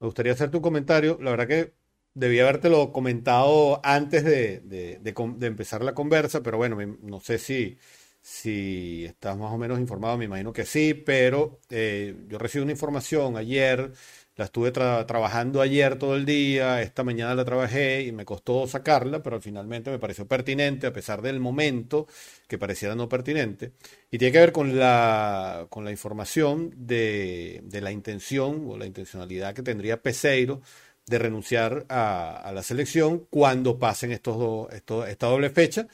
me 0.00 0.06
gustaría 0.06 0.32
hacerte 0.32 0.58
un 0.58 0.62
comentario. 0.62 1.18
La 1.22 1.30
verdad 1.30 1.48
que 1.48 1.74
debía 2.14 2.42
habértelo 2.42 2.92
comentado 2.92 3.80
antes 3.84 4.24
de, 4.24 5.00
empezar 5.40 5.82
la 5.82 5.94
conversa, 5.94 6.42
pero 6.42 6.58
bueno, 6.58 6.76
no 7.02 7.20
sé 7.20 7.38
si, 7.38 7.78
si 8.20 9.04
estás 9.06 9.38
más 9.38 9.52
o 9.52 9.58
menos 9.58 9.80
informado, 9.80 10.18
me 10.18 10.26
imagino 10.26 10.52
que 10.52 10.66
sí, 10.66 10.94
pero 10.94 11.60
eh, 11.70 12.14
yo 12.28 12.38
recibí 12.38 12.62
una 12.62 12.72
información 12.72 13.36
ayer 13.38 13.92
la 14.36 14.46
estuve 14.46 14.72
trabajando 14.72 15.60
ayer 15.60 15.96
todo 15.96 16.16
el 16.16 16.24
día, 16.24 16.82
esta 16.82 17.04
mañana 17.04 17.34
la 17.36 17.44
trabajé 17.44 18.02
y 18.02 18.10
me 18.10 18.24
costó 18.24 18.66
sacarla, 18.66 19.22
pero 19.22 19.40
finalmente 19.40 19.90
me 19.90 20.00
pareció 20.00 20.26
pertinente 20.26 20.88
a 20.88 20.92
pesar 20.92 21.22
del 21.22 21.38
momento 21.38 22.08
que 22.48 22.58
pareciera 22.58 22.96
no 22.96 23.08
pertinente. 23.08 23.72
Y 24.10 24.18
tiene 24.18 24.32
que 24.32 24.40
ver 24.40 24.52
con 24.52 24.76
la, 24.76 25.66
con 25.70 25.84
la 25.84 25.92
información 25.92 26.72
de, 26.76 27.62
la 27.80 27.92
intención 27.92 28.64
o 28.68 28.76
la 28.76 28.86
intencionalidad 28.86 29.54
que 29.54 29.62
tendría 29.62 30.02
Peseiro 30.02 30.62
de 31.06 31.18
renunciar 31.18 31.86
a, 31.88 32.50
la 32.52 32.62
selección 32.64 33.26
cuando 33.30 33.78
pasen 33.78 34.10
estos 34.10 34.36
dos, 34.38 34.68
esta 34.72 35.26
doble 35.28 35.50
fecha 35.50 35.86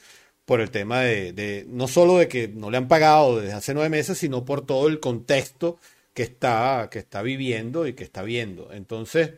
por 0.45 0.61
el 0.61 0.71
tema 0.71 1.01
de, 1.01 1.33
de, 1.33 1.65
no 1.69 1.87
solo 1.87 2.17
de 2.17 2.27
que 2.27 2.47
no 2.47 2.71
le 2.71 2.77
han 2.77 2.87
pagado 2.87 3.39
desde 3.39 3.53
hace 3.53 3.73
nueve 3.75 3.89
meses, 3.89 4.17
sino 4.17 4.45
por 4.45 4.65
todo 4.65 4.87
el 4.87 4.99
contexto 4.99 5.77
que 6.13 6.23
está, 6.23 6.89
que 6.91 6.99
está 6.99 7.21
viviendo 7.21 7.87
y 7.87 7.93
que 7.93 8.03
está 8.03 8.23
viendo. 8.23 8.71
Entonces, 8.71 9.31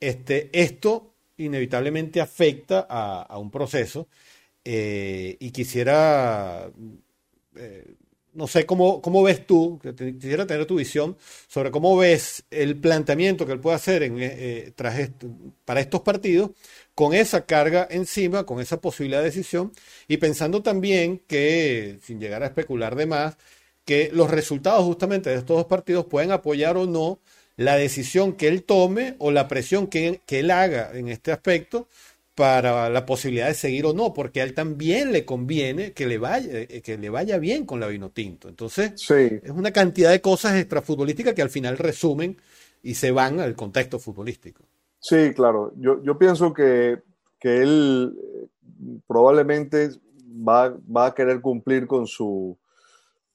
este, 0.00 0.50
esto 0.52 1.14
inevitablemente 1.36 2.20
afecta 2.20 2.86
a, 2.88 3.38
un 3.38 3.50
proceso 3.50 4.08
eh, 4.64 5.36
y 5.38 5.50
quisiera, 5.50 6.70
eh, 7.56 7.94
no 8.34 8.46
sé 8.48 8.66
cómo, 8.66 9.00
cómo 9.00 9.22
ves 9.22 9.46
tú, 9.46 9.80
quisiera 9.96 10.46
tener 10.46 10.66
tu 10.66 10.76
visión 10.76 11.16
sobre 11.46 11.70
cómo 11.70 11.96
ves 11.96 12.44
el 12.50 12.76
planteamiento 12.76 13.46
que 13.46 13.52
él 13.52 13.60
puede 13.60 13.76
hacer 13.76 14.02
en, 14.02 14.16
eh, 14.20 14.72
para 15.64 15.80
estos 15.80 16.00
partidos 16.00 16.50
con 16.94 17.14
esa 17.14 17.46
carga 17.46 17.86
encima, 17.90 18.44
con 18.44 18.60
esa 18.60 18.80
posibilidad 18.80 19.20
de 19.20 19.26
decisión 19.26 19.72
y 20.08 20.16
pensando 20.16 20.62
también 20.62 21.20
que, 21.28 21.98
sin 22.02 22.20
llegar 22.20 22.42
a 22.42 22.46
especular 22.46 22.96
de 22.96 23.06
más, 23.06 23.36
que 23.88 24.10
los 24.12 24.30
resultados 24.30 24.84
justamente 24.84 25.30
de 25.30 25.36
estos 25.36 25.56
dos 25.56 25.64
partidos 25.64 26.04
pueden 26.04 26.30
apoyar 26.30 26.76
o 26.76 26.84
no 26.84 27.20
la 27.56 27.76
decisión 27.76 28.34
que 28.34 28.46
él 28.46 28.64
tome 28.64 29.16
o 29.18 29.30
la 29.30 29.48
presión 29.48 29.86
que, 29.86 30.20
él 30.28 30.50
haga 30.50 30.90
en 30.92 31.08
este 31.08 31.32
aspecto 31.32 31.88
para 32.34 32.90
la 32.90 33.06
posibilidad 33.06 33.46
de 33.46 33.54
seguir 33.54 33.86
o 33.86 33.94
no, 33.94 34.12
porque 34.12 34.42
a 34.42 34.44
él 34.44 34.52
también 34.52 35.10
le 35.10 35.24
conviene 35.24 35.94
que 35.94 36.06
le 36.06 36.18
vaya, 36.18 36.50
eh, 36.52 36.82
que 36.82 36.98
le 36.98 37.08
vaya 37.08 37.38
bien 37.38 37.64
con 37.64 37.80
la 37.80 37.86
vino 37.86 38.10
tinto. 38.10 38.50
Entonces, 38.50 38.92
es 39.10 39.50
una 39.50 39.70
cantidad 39.70 40.10
de 40.10 40.20
cosas 40.20 40.56
extrafutbolísticas 40.56 41.32
que 41.32 41.40
al 41.40 41.48
final 41.48 41.78
resumen 41.78 42.36
y 42.82 42.92
se 42.92 43.10
van 43.10 43.40
al 43.40 43.56
contexto 43.56 43.98
futbolístico. 43.98 44.64
Sí, 45.00 45.32
claro. 45.34 45.72
Yo, 45.78 46.02
yo 46.04 46.18
pienso 46.18 46.52
que, 46.52 46.98
que 47.40 47.62
él 47.62 48.14
eh, 48.14 48.98
probablemente 49.06 49.92
va, 50.46 50.76
va 50.94 51.06
a 51.06 51.14
querer 51.14 51.40
cumplir 51.40 51.86
con 51.86 52.06
su, 52.06 52.58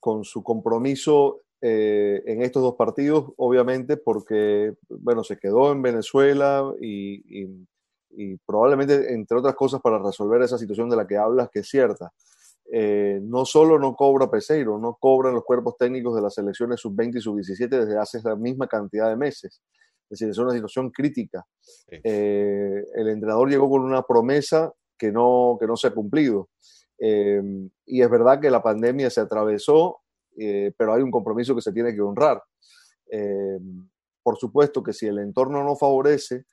con 0.04 0.26
su 0.26 0.44
compromiso 0.44 1.44
eh, 1.62 2.22
en 2.26 2.42
estos 2.42 2.62
dos 2.62 2.76
partidos, 2.76 3.32
obviamente, 3.38 3.96
porque, 3.96 4.74
bueno, 4.90 5.24
se 5.24 5.38
quedó 5.38 5.72
en 5.72 5.82
Venezuela 5.82 6.70
y, 6.82 7.48
probablemente, 8.46 9.14
entre 9.14 9.38
otras 9.38 9.56
cosas, 9.56 9.80
para 9.80 10.04
resolver 10.04 10.42
esa 10.42 10.58
situación 10.58 10.90
de 10.90 10.98
la 10.98 11.08
que 11.08 11.16
hablas, 11.16 11.50
que 11.50 11.60
es 11.60 11.70
cierta. 11.70 12.12
Eh, 12.70 13.22
no 13.24 13.46
solo 13.46 13.80
no 13.80 13.96
cobra 13.96 14.30
Peseiro, 14.30 14.78
no 14.78 14.98
cobran 15.00 15.36
los 15.36 15.46
cuerpos 15.46 15.78
técnicos 15.78 16.14
de 16.18 16.22
las 16.22 16.34
selecciones 16.34 16.82
sub-20 16.82 17.20
y 17.20 17.22
sub-17 17.22 17.70
desde 17.70 17.98
hace 17.98 18.20
la 18.26 18.36
misma 18.36 18.68
cantidad 18.68 19.08
de 19.08 19.16
meses. 19.16 19.62
Es 20.10 20.20
decir, 20.20 20.28
es 20.28 20.38
una 20.38 20.52
situación 20.52 20.92
crítica. 20.92 21.46
Eh, 21.90 22.84
el 22.94 23.08
entrenador 23.08 23.50
llegó 23.50 23.70
con 23.70 23.84
una 23.84 24.02
promesa 24.02 24.70
que 24.98 25.14
no, 25.14 25.56
que 25.62 25.66
no 25.66 25.78
se 25.78 25.88
ha 25.88 25.92
cumplido. 25.92 26.50
Em, 26.98 27.70
y 27.86 28.02
es 28.02 28.10
verdad 28.10 28.40
que 28.40 28.50
la 28.50 28.62
pandemia 28.62 29.10
se 29.10 29.22
atravesó, 29.22 30.02
eh, 30.38 30.72
pero 30.78 30.94
hay 30.94 31.02
un 31.02 31.12
compromiso 31.12 31.56
que 31.56 31.62
se 31.62 31.74
tiene 31.74 31.94
que 31.94 32.02
honrar. 32.02 32.42
por 34.24 34.38
supuesto 34.38 34.82
que 34.82 34.94
si 34.94 35.06
el 35.06 35.20
entorno 35.20 35.64
no 35.64 35.76
favorece, 35.76 36.46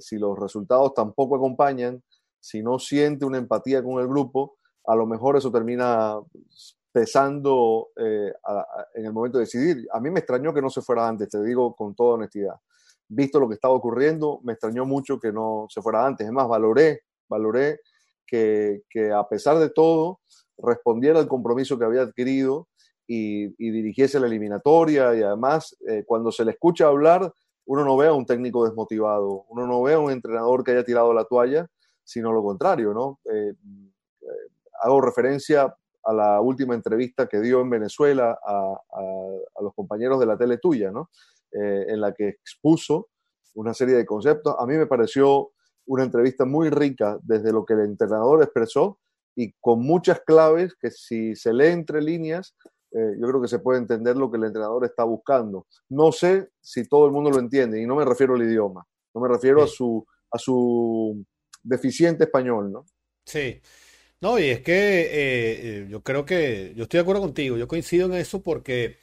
si 0.00 0.18
los 0.18 0.36
resultados 0.38 0.94
tampoco 0.94 1.36
acompañan, 1.36 2.02
si 2.40 2.62
no 2.62 2.78
siente 2.78 3.24
una 3.24 3.38
empatía 3.38 3.82
con 3.84 4.00
el 4.00 4.08
grupo, 4.08 4.56
a 4.86 4.96
lo 4.96 5.06
mejor 5.06 5.36
eso 5.36 5.52
termina 5.52 6.18
pesando 6.90 7.90
en 7.96 9.04
el 9.04 9.12
momento 9.12 9.38
de 9.38 9.44
decidir. 9.44 9.86
A 9.92 10.00
mí 10.00 10.10
me 10.10 10.20
extrañó 10.20 10.52
que 10.52 10.62
no 10.62 10.70
se 10.70 10.80
fuera 10.80 11.06
antes, 11.06 11.28
te 11.28 11.40
digo 11.42 11.76
con 11.76 11.94
toda 11.94 12.14
honestidad 12.14 12.56
visto 13.08 13.38
lo 13.38 13.48
que 13.48 13.54
estaba 13.54 13.74
ocurriendo, 13.74 14.40
me 14.42 14.52
extrañó 14.52 14.84
mucho 14.84 15.18
que 15.18 15.32
no 15.32 15.66
se 15.68 15.82
fuera 15.82 16.06
antes. 16.06 16.26
Es 16.26 16.32
más, 16.32 16.48
valoré, 16.48 17.02
valoré 17.28 17.80
que, 18.26 18.82
a 19.14 19.28
pesar 19.28 19.58
de 19.58 19.70
todo 19.70 20.20
respondiera 20.58 21.18
al 21.18 21.28
compromiso 21.28 21.78
que 21.78 21.84
había 21.84 22.02
adquirido 22.02 22.68
y, 23.06 23.48
dirigiese 23.58 24.20
la 24.20 24.26
eliminatoria 24.26 25.14
y 25.14 25.22
además 25.22 25.76
eh, 25.88 26.04
cuando 26.06 26.32
se 26.32 26.44
le 26.44 26.52
escucha 26.52 26.86
hablar, 26.86 27.32
uno 27.66 27.84
no 27.84 27.96
ve 27.96 28.08
a 28.08 28.12
un 28.12 28.26
técnico 28.26 28.64
desmotivado, 28.64 29.44
uno 29.48 29.66
no 29.66 29.82
ve 29.82 29.94
a 29.94 29.98
un 29.98 30.10
entrenador 30.10 30.64
que 30.64 30.72
haya 30.72 30.84
tirado 30.84 31.12
la 31.12 31.24
toalla, 31.24 31.66
sino 32.02 32.32
lo 32.32 32.42
contrario, 32.42 32.92
¿no? 32.92 33.20
Eh, 33.32 33.52
eh, 33.52 34.26
hago 34.82 35.00
referencia 35.00 35.74
a 36.04 36.12
la 36.12 36.40
última 36.40 36.74
entrevista 36.74 37.26
que 37.26 37.40
dio 37.40 37.62
en 37.62 37.70
Venezuela 37.70 38.38
a, 38.46 39.62
los 39.62 39.74
compañeros 39.74 40.20
de 40.20 40.26
la 40.26 40.36
tele 40.36 40.58
tuya, 40.58 40.90
¿no? 40.90 41.08
En 41.52 42.00
la 42.00 42.12
que 42.12 42.28
expuso 42.28 43.08
una 43.54 43.72
serie 43.72 43.94
de 43.94 44.04
conceptos. 44.04 44.54
A 44.58 44.66
mí 44.66 44.74
me 44.76 44.86
pareció 44.86 45.53
una 45.86 46.04
entrevista 46.04 46.44
muy 46.44 46.70
rica 46.70 47.18
desde 47.22 47.52
lo 47.52 47.64
que 47.64 47.74
el 47.74 47.80
entrenador 47.80 48.42
expresó 48.42 48.98
y 49.36 49.52
con 49.60 49.80
muchas 49.80 50.20
claves 50.20 50.74
que 50.80 50.90
si 50.90 51.34
se 51.34 51.52
lee 51.52 51.68
entre 51.68 52.00
líneas, 52.00 52.54
eh, 52.92 53.16
yo 53.20 53.26
creo 53.28 53.42
que 53.42 53.48
se 53.48 53.58
puede 53.58 53.80
entender 53.80 54.16
lo 54.16 54.30
que 54.30 54.36
el 54.36 54.44
entrenador 54.44 54.84
está 54.84 55.04
buscando. 55.04 55.66
No 55.88 56.12
sé 56.12 56.50
si 56.60 56.88
todo 56.88 57.06
el 57.06 57.12
mundo 57.12 57.30
lo 57.30 57.38
entiende 57.38 57.80
y 57.80 57.86
no 57.86 57.96
me 57.96 58.04
refiero 58.04 58.34
al 58.34 58.42
idioma, 58.42 58.86
no 59.12 59.20
me 59.20 59.28
refiero 59.28 59.62
a, 59.62 59.66
su, 59.66 60.06
a 60.30 60.38
su 60.38 61.24
deficiente 61.62 62.24
español, 62.24 62.70
¿no? 62.70 62.84
Sí. 63.26 63.60
No, 64.20 64.38
y 64.38 64.44
es 64.44 64.60
que 64.60 65.08
eh, 65.12 65.86
yo 65.90 66.02
creo 66.02 66.24
que 66.24 66.72
yo 66.76 66.84
estoy 66.84 66.98
de 66.98 67.02
acuerdo 67.02 67.22
contigo, 67.22 67.56
yo 67.56 67.68
coincido 67.68 68.06
en 68.06 68.14
eso 68.14 68.42
porque 68.42 68.98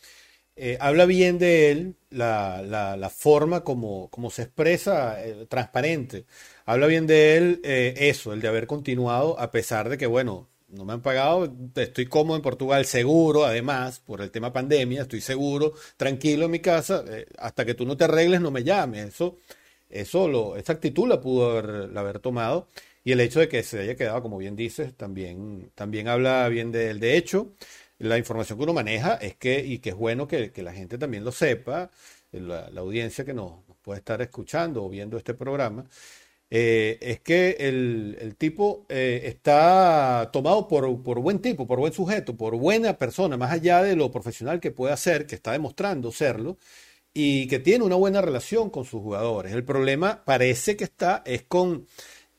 eh, 0.55 0.77
habla 0.79 1.05
bien 1.05 1.39
de 1.39 1.71
él, 1.71 1.95
la, 2.09 2.61
la, 2.61 3.09
forma 3.09 3.63
como, 3.63 4.09
como, 4.09 4.29
se 4.29 4.43
expresa, 4.43 5.23
eh, 5.25 5.45
transparente. 5.49 6.25
Habla 6.65 6.87
bien 6.87 7.07
de 7.07 7.37
él 7.37 7.61
eh, 7.63 7.93
eso, 7.97 8.33
el 8.33 8.41
de 8.41 8.47
haber 8.47 8.67
continuado, 8.67 9.39
a 9.39 9.51
pesar 9.51 9.89
de 9.89 9.97
que, 9.97 10.05
bueno, 10.07 10.49
no 10.67 10.85
me 10.85 10.93
han 10.93 11.01
pagado, 11.01 11.51
estoy 11.75 12.05
cómodo 12.05 12.37
en 12.37 12.41
Portugal, 12.43 12.85
seguro, 12.85 13.45
además, 13.45 13.99
por 13.99 14.21
el 14.21 14.31
tema 14.31 14.53
pandemia, 14.53 15.03
estoy 15.03 15.21
seguro, 15.21 15.73
tranquilo 15.97 16.45
en 16.45 16.51
mi 16.51 16.59
casa, 16.59 17.03
hasta 17.37 17.65
que 17.65 17.73
tú 17.73 17.85
no 17.85 17.97
te 17.97 18.05
arregles, 18.05 18.41
no 18.41 18.51
me 18.51 18.63
llames. 18.63 19.07
Eso, 19.07 19.37
eso 19.89 20.27
lo, 20.27 20.55
esa 20.57 20.73
actitud 20.73 21.07
la 21.07 21.19
pudo 21.21 21.51
haber, 21.59 21.97
haber 21.97 22.19
tomado. 22.19 22.67
Y 23.03 23.11
el 23.13 23.19
hecho 23.19 23.39
de 23.39 23.49
que 23.49 23.63
se 23.63 23.79
haya 23.79 23.95
quedado, 23.95 24.21
como 24.21 24.37
bien 24.37 24.55
dices, 24.55 24.95
también, 24.95 25.71
también 25.75 26.07
habla 26.07 26.47
bien 26.49 26.71
de 26.71 26.91
él. 26.91 26.99
De 26.99 27.17
hecho, 27.17 27.53
la 28.01 28.17
información 28.17 28.57
que 28.57 28.63
uno 28.63 28.73
maneja 28.73 29.15
es 29.15 29.35
que, 29.35 29.59
y 29.59 29.79
que 29.79 29.89
es 29.89 29.95
bueno 29.95 30.27
que, 30.27 30.51
la 30.57 30.73
gente 30.73 30.97
también 30.97 31.23
lo 31.23 31.31
sepa, 31.31 31.91
la, 32.31 32.67
audiencia 32.77 33.25
que 33.25 33.33
nos, 33.33 33.53
puede 33.81 33.99
estar 33.99 34.21
escuchando 34.21 34.83
o 34.83 34.89
viendo 34.89 35.17
este 35.17 35.33
programa, 35.33 35.85
eh, 36.49 36.97
es 37.01 37.21
que 37.21 37.57
el, 37.59 38.35
tipo 38.37 38.85
eh, 38.89 39.21
está 39.25 40.29
tomado 40.33 40.67
por, 40.67 41.01
por, 41.03 41.19
buen 41.19 41.39
tipo, 41.39 41.65
por 41.67 41.79
buen 41.79 41.93
sujeto, 41.93 42.35
por 42.35 42.55
buena 42.57 42.97
persona, 42.97 43.37
más 43.37 43.51
allá 43.51 43.81
de 43.83 43.95
lo 43.95 44.11
profesional 44.11 44.59
que 44.59 44.71
puede 44.71 44.95
ser, 44.97 45.25
que 45.25 45.35
está 45.35 45.51
demostrando 45.53 46.11
serlo, 46.11 46.57
y 47.13 47.47
que 47.47 47.59
tiene 47.59 47.83
una 47.83 47.95
buena 47.95 48.21
relación 48.21 48.69
con 48.69 48.85
sus 48.85 49.01
jugadores. 49.01 49.53
El 49.53 49.63
problema 49.65 50.23
parece 50.25 50.75
que 50.77 50.85
está 50.85 51.23
es 51.25 51.43
con 51.43 51.87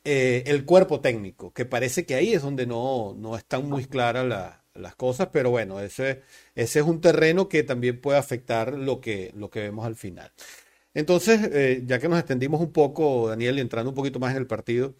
eh, 0.04 0.44
el 0.46 0.64
cuerpo 0.64 1.00
técnico, 1.00 1.52
que 1.52 1.64
parece 1.66 2.06
que 2.06 2.14
ahí 2.14 2.32
es 2.34 2.42
donde 2.42 2.66
no, 2.66 3.14
no 3.16 3.36
están 3.36 3.68
muy 3.68 3.86
claras 3.86 4.26
las 4.26 4.61
las 4.74 4.94
cosas, 4.94 5.28
pero 5.32 5.50
bueno, 5.50 5.80
ese, 5.80 6.22
ese 6.54 6.80
es 6.80 6.86
un 6.86 7.00
terreno 7.00 7.48
que 7.48 7.62
también 7.62 8.00
puede 8.00 8.18
afectar 8.18 8.72
lo 8.74 9.00
que, 9.00 9.32
lo 9.36 9.50
que 9.50 9.60
vemos 9.60 9.86
al 9.86 9.96
final. 9.96 10.32
Entonces, 10.94 11.40
eh, 11.52 11.82
ya 11.86 11.98
que 11.98 12.08
nos 12.08 12.18
extendimos 12.18 12.60
un 12.60 12.72
poco, 12.72 13.28
Daniel, 13.28 13.58
y 13.58 13.60
entrando 13.60 13.90
un 13.90 13.96
poquito 13.96 14.18
más 14.18 14.32
en 14.32 14.38
el 14.38 14.46
partido, 14.46 14.94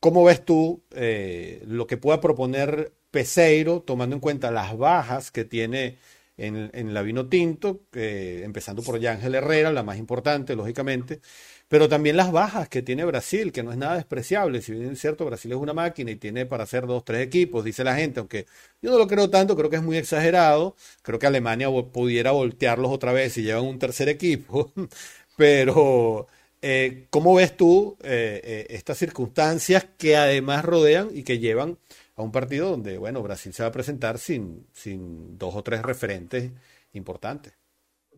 ¿cómo 0.00 0.24
ves 0.24 0.44
tú 0.44 0.82
eh, 0.92 1.62
lo 1.66 1.86
que 1.86 1.96
pueda 1.96 2.20
proponer 2.20 2.92
Peseiro, 3.10 3.82
tomando 3.82 4.16
en 4.16 4.20
cuenta 4.20 4.50
las 4.50 4.76
bajas 4.76 5.30
que 5.30 5.44
tiene 5.44 5.98
en, 6.36 6.70
en 6.74 6.94
la 6.94 7.02
vino 7.02 7.28
tinto, 7.28 7.80
empezando 7.92 8.82
por 8.82 9.00
Yángel 9.00 9.34
Herrera, 9.34 9.72
la 9.72 9.82
más 9.82 9.98
importante, 9.98 10.54
lógicamente, 10.54 11.20
pero 11.68 11.88
también 11.88 12.16
las 12.16 12.32
bajas 12.32 12.68
que 12.68 12.82
tiene 12.82 13.04
Brasil, 13.04 13.52
que 13.52 13.62
no 13.62 13.70
es 13.72 13.76
nada 13.78 13.96
despreciable. 13.96 14.62
Si 14.62 14.72
bien 14.72 14.92
es 14.92 15.00
cierto, 15.00 15.26
Brasil 15.26 15.52
es 15.52 15.58
una 15.58 15.74
máquina 15.74 16.10
y 16.10 16.16
tiene 16.16 16.46
para 16.46 16.64
hacer 16.64 16.86
dos, 16.86 17.04
tres 17.04 17.26
equipos, 17.26 17.64
dice 17.64 17.84
la 17.84 17.94
gente, 17.94 18.20
aunque 18.20 18.46
yo 18.80 18.90
no 18.90 18.98
lo 18.98 19.06
creo 19.06 19.28
tanto, 19.30 19.54
creo 19.56 19.68
que 19.68 19.76
es 19.76 19.82
muy 19.82 19.98
exagerado. 19.98 20.76
Creo 21.02 21.18
que 21.18 21.26
Alemania 21.26 21.68
pudiera 21.92 22.30
voltearlos 22.32 22.90
otra 22.90 23.12
vez 23.12 23.34
si 23.34 23.42
llevan 23.42 23.64
un 23.64 23.78
tercer 23.78 24.08
equipo. 24.08 24.72
Pero, 25.36 26.26
eh, 26.62 27.06
¿cómo 27.10 27.34
ves 27.34 27.56
tú 27.56 27.96
eh, 28.02 28.40
eh, 28.44 28.66
estas 28.70 28.98
circunstancias 28.98 29.86
que 29.98 30.16
además 30.16 30.64
rodean 30.64 31.10
y 31.12 31.22
que 31.22 31.38
llevan 31.38 31.78
a 32.16 32.22
un 32.22 32.32
partido 32.32 32.70
donde, 32.70 32.98
bueno, 32.98 33.22
Brasil 33.22 33.52
se 33.52 33.62
va 33.62 33.68
a 33.68 33.72
presentar 33.72 34.18
sin, 34.18 34.66
sin 34.72 35.38
dos 35.38 35.54
o 35.54 35.62
tres 35.62 35.82
referentes 35.82 36.50
importantes? 36.92 37.57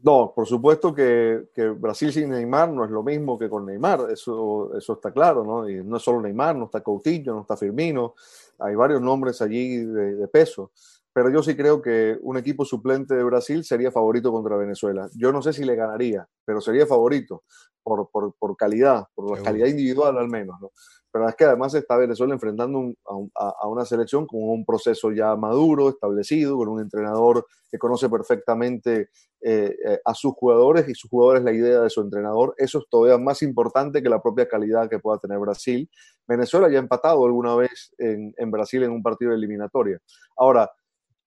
No, 0.02 0.32
por 0.34 0.46
supuesto 0.46 0.94
que, 0.94 1.48
Brasil 1.78 2.12
sin 2.12 2.30
Neymar 2.30 2.70
no 2.70 2.84
es 2.84 2.90
lo 2.90 3.02
mismo 3.02 3.38
que 3.38 3.50
con 3.50 3.66
Neymar, 3.66 4.06
eso, 4.10 4.74
eso 4.76 4.94
está 4.94 5.12
claro, 5.12 5.44
¿no? 5.44 5.68
Y 5.68 5.84
no 5.84 5.98
es 5.98 6.02
solo 6.02 6.22
Neymar, 6.22 6.56
no 6.56 6.66
está 6.66 6.80
Coutinho, 6.80 7.34
no 7.34 7.40
está 7.42 7.56
Firmino, 7.56 8.14
hay 8.58 8.74
varios 8.74 9.02
nombres 9.02 9.42
allí 9.42 9.84
de, 9.84 10.28
peso. 10.28 10.72
Pero 11.12 11.28
yo 11.28 11.42
sí 11.42 11.56
creo 11.56 11.82
que 11.82 12.16
un 12.22 12.38
equipo 12.38 12.64
suplente 12.64 13.14
de 13.14 13.24
Brasil 13.24 13.64
sería 13.64 13.90
favorito 13.90 14.30
contra 14.30 14.56
Venezuela. 14.56 15.08
Yo 15.16 15.32
no 15.32 15.42
sé 15.42 15.52
si 15.52 15.64
le 15.64 15.74
ganaría, 15.74 16.26
pero 16.44 16.60
sería 16.60 16.86
favorito 16.86 17.42
por, 17.82 18.08
por, 18.10 18.56
calidad, 18.56 19.06
por 19.14 19.36
la 19.36 19.42
calidad 19.42 19.66
individual 19.66 20.16
al 20.16 20.28
menos, 20.28 20.56
¿no? 20.60 20.70
Pero 21.12 21.28
es 21.28 21.34
que 21.34 21.44
además 21.44 21.74
está 21.74 21.96
Venezuela 21.96 22.34
enfrentando 22.34 22.94
a, 23.34 23.68
una 23.68 23.84
selección 23.84 24.26
con 24.26 24.40
un 24.42 24.64
proceso 24.64 25.10
ya 25.12 25.34
maduro, 25.36 25.88
establecido, 25.88 26.56
con 26.56 26.68
un 26.68 26.80
entrenador 26.80 27.46
que 27.70 27.78
conoce 27.78 28.08
perfectamente 28.08 29.10
eh, 29.40 29.76
eh, 29.86 30.00
a 30.04 30.14
sus 30.14 30.34
jugadores 30.34 30.88
y 30.88 30.94
sus 30.94 31.10
jugadores 31.10 31.42
la 31.42 31.52
idea 31.52 31.80
de 31.80 31.90
su 31.90 32.00
entrenador. 32.00 32.54
Eso 32.58 32.78
es 32.78 32.84
todavía 32.88 33.18
más 33.18 33.42
importante 33.42 34.02
que 34.02 34.08
la 34.08 34.22
propia 34.22 34.48
calidad 34.48 34.88
que 34.88 34.98
pueda 34.98 35.18
tener 35.18 35.38
Brasil. 35.38 35.88
Venezuela 36.26 36.68
ya 36.70 36.78
ha 36.78 36.82
empatado 36.82 37.24
alguna 37.24 37.56
vez 37.56 37.92
en, 37.98 38.50
Brasil 38.50 38.82
en 38.84 38.92
un 38.92 39.02
partido 39.02 39.32
de 39.32 39.36
eliminatoria. 39.36 39.98
Ahora, 40.36 40.70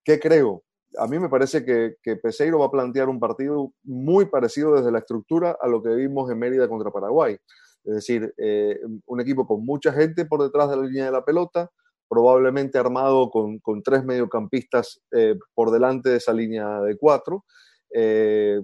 ¿qué 0.03 0.19
creo? 0.19 0.63
A 0.97 1.07
mí 1.07 1.17
me 1.17 1.27
parece 1.27 1.65
que, 1.65 1.95
que 2.01 2.15
Peseiro 2.17 2.59
va 2.59 2.67
a 2.67 2.71
plantear 2.71 3.09
un 3.09 3.19
partido 3.19 3.73
muy 3.83 4.27
parecido 4.27 4.75
desde 4.75 4.91
la 4.91 4.99
estructura 4.99 5.57
a 5.59 5.67
lo 5.67 5.81
que 5.81 5.89
vimos 5.89 6.29
en 6.29 6.39
Mérida 6.39 6.69
contra 6.69 6.91
Paraguay 6.91 7.37
es 7.83 7.95
decir, 7.95 8.33
eh, 8.37 8.79
un 9.05 9.21
equipo 9.21 9.45
con 9.45 9.65
mucha 9.65 9.91
gente 9.91 10.25
por 10.25 10.41
detrás 10.41 10.69
de 10.69 10.77
la 10.77 10.83
línea 10.83 11.05
de 11.05 11.11
la 11.11 11.25
pelota, 11.25 11.69
probablemente 12.07 12.77
armado 12.77 13.29
con, 13.29 13.59
tres 13.83 14.03
mediocampistas 14.05 15.01
eh, 15.11 15.35
por 15.53 15.71
delante 15.71 16.09
de 16.09 16.17
esa 16.17 16.33
línea 16.33 16.79
de 16.81 16.97
cuatro. 16.97 17.45
Eh, 17.93 18.59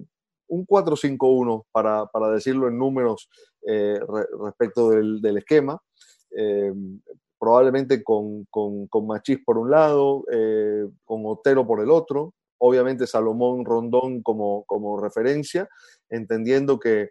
un 0.48 0.66
4-5-1, 0.66 1.64
para, 1.70 2.08
decirlo 2.32 2.66
en 2.66 2.76
números 2.76 3.28
respecto 3.62 4.90
del, 4.90 5.36
esquema. 5.36 5.80
probablemente 7.38 8.02
con, 8.02 8.46
con, 8.50 9.06
Machís 9.06 9.38
por 9.44 9.58
un 9.58 9.70
lado, 9.70 10.24
con 11.04 11.22
Otero 11.24 11.64
por 11.64 11.80
el 11.80 11.90
otro, 11.90 12.34
obviamente 12.58 13.06
Salomón 13.06 13.64
Rondón 13.64 14.22
como, 14.22 14.64
como 14.64 15.00
referencia, 15.00 15.68
entendiendo 16.08 16.80
que 16.80 17.10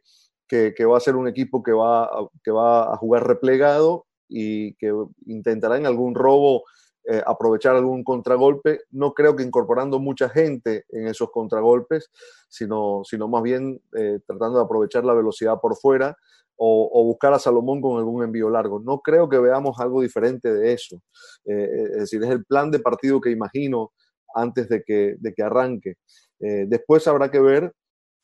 que, 0.49 0.85
va 0.85 0.97
a 0.97 1.01
ser 1.01 1.15
un 1.15 1.27
equipo 1.27 1.61
que 1.61 1.71
va, 1.71 2.05
a, 2.05 2.27
que 2.43 2.51
va 2.51 2.91
a 2.91 2.97
jugar 2.97 3.27
replegado 3.27 4.07
y 4.27 4.73
que 4.75 4.91
intentará 5.27 5.77
en 5.77 5.85
algún 5.85 6.15
robo 6.15 6.63
eh, 7.05 7.21
aprovechar 7.25 7.75
algún 7.75 8.03
contragolpe. 8.03 8.81
No 8.91 9.13
creo 9.13 9.35
que 9.35 9.43
incorporando 9.43 9.99
mucha 9.99 10.27
gente 10.27 10.85
en 10.89 11.07
esos 11.07 11.31
contragolpes, 11.31 12.09
sino, 12.49 13.01
sino 13.03 13.27
más 13.27 13.43
bien 13.43 13.79
eh, 13.97 14.19
tratando 14.25 14.57
de 14.59 14.65
aprovechar 14.65 15.05
la 15.05 15.13
velocidad 15.13 15.59
por 15.61 15.75
fuera 15.77 16.15
o, 16.61 17.05
buscar 17.05 17.31
a 17.33 17.39
Salomón 17.39 17.79
con 17.79 17.97
algún 17.97 18.21
envío 18.21 18.49
largo. 18.49 18.81
No 18.81 18.99
creo 18.99 19.29
que 19.29 19.39
veamos 19.39 19.79
algo 19.79 20.01
diferente 20.01 20.53
de 20.53 20.73
eso. 20.73 21.01
Eh, 21.45 21.87
es 21.91 21.99
decir, 21.99 22.21
es 22.21 22.29
el 22.29 22.43
plan 22.43 22.69
de 22.69 22.79
partido 22.79 23.21
que 23.21 23.31
imagino 23.31 23.91
antes 24.35 24.67
de 24.67 24.83
que, 24.83 25.15
de 25.19 25.33
que 25.33 25.41
arranque. 25.41 25.95
después 26.39 27.07
habrá 27.07 27.31
que 27.31 27.39
ver 27.39 27.73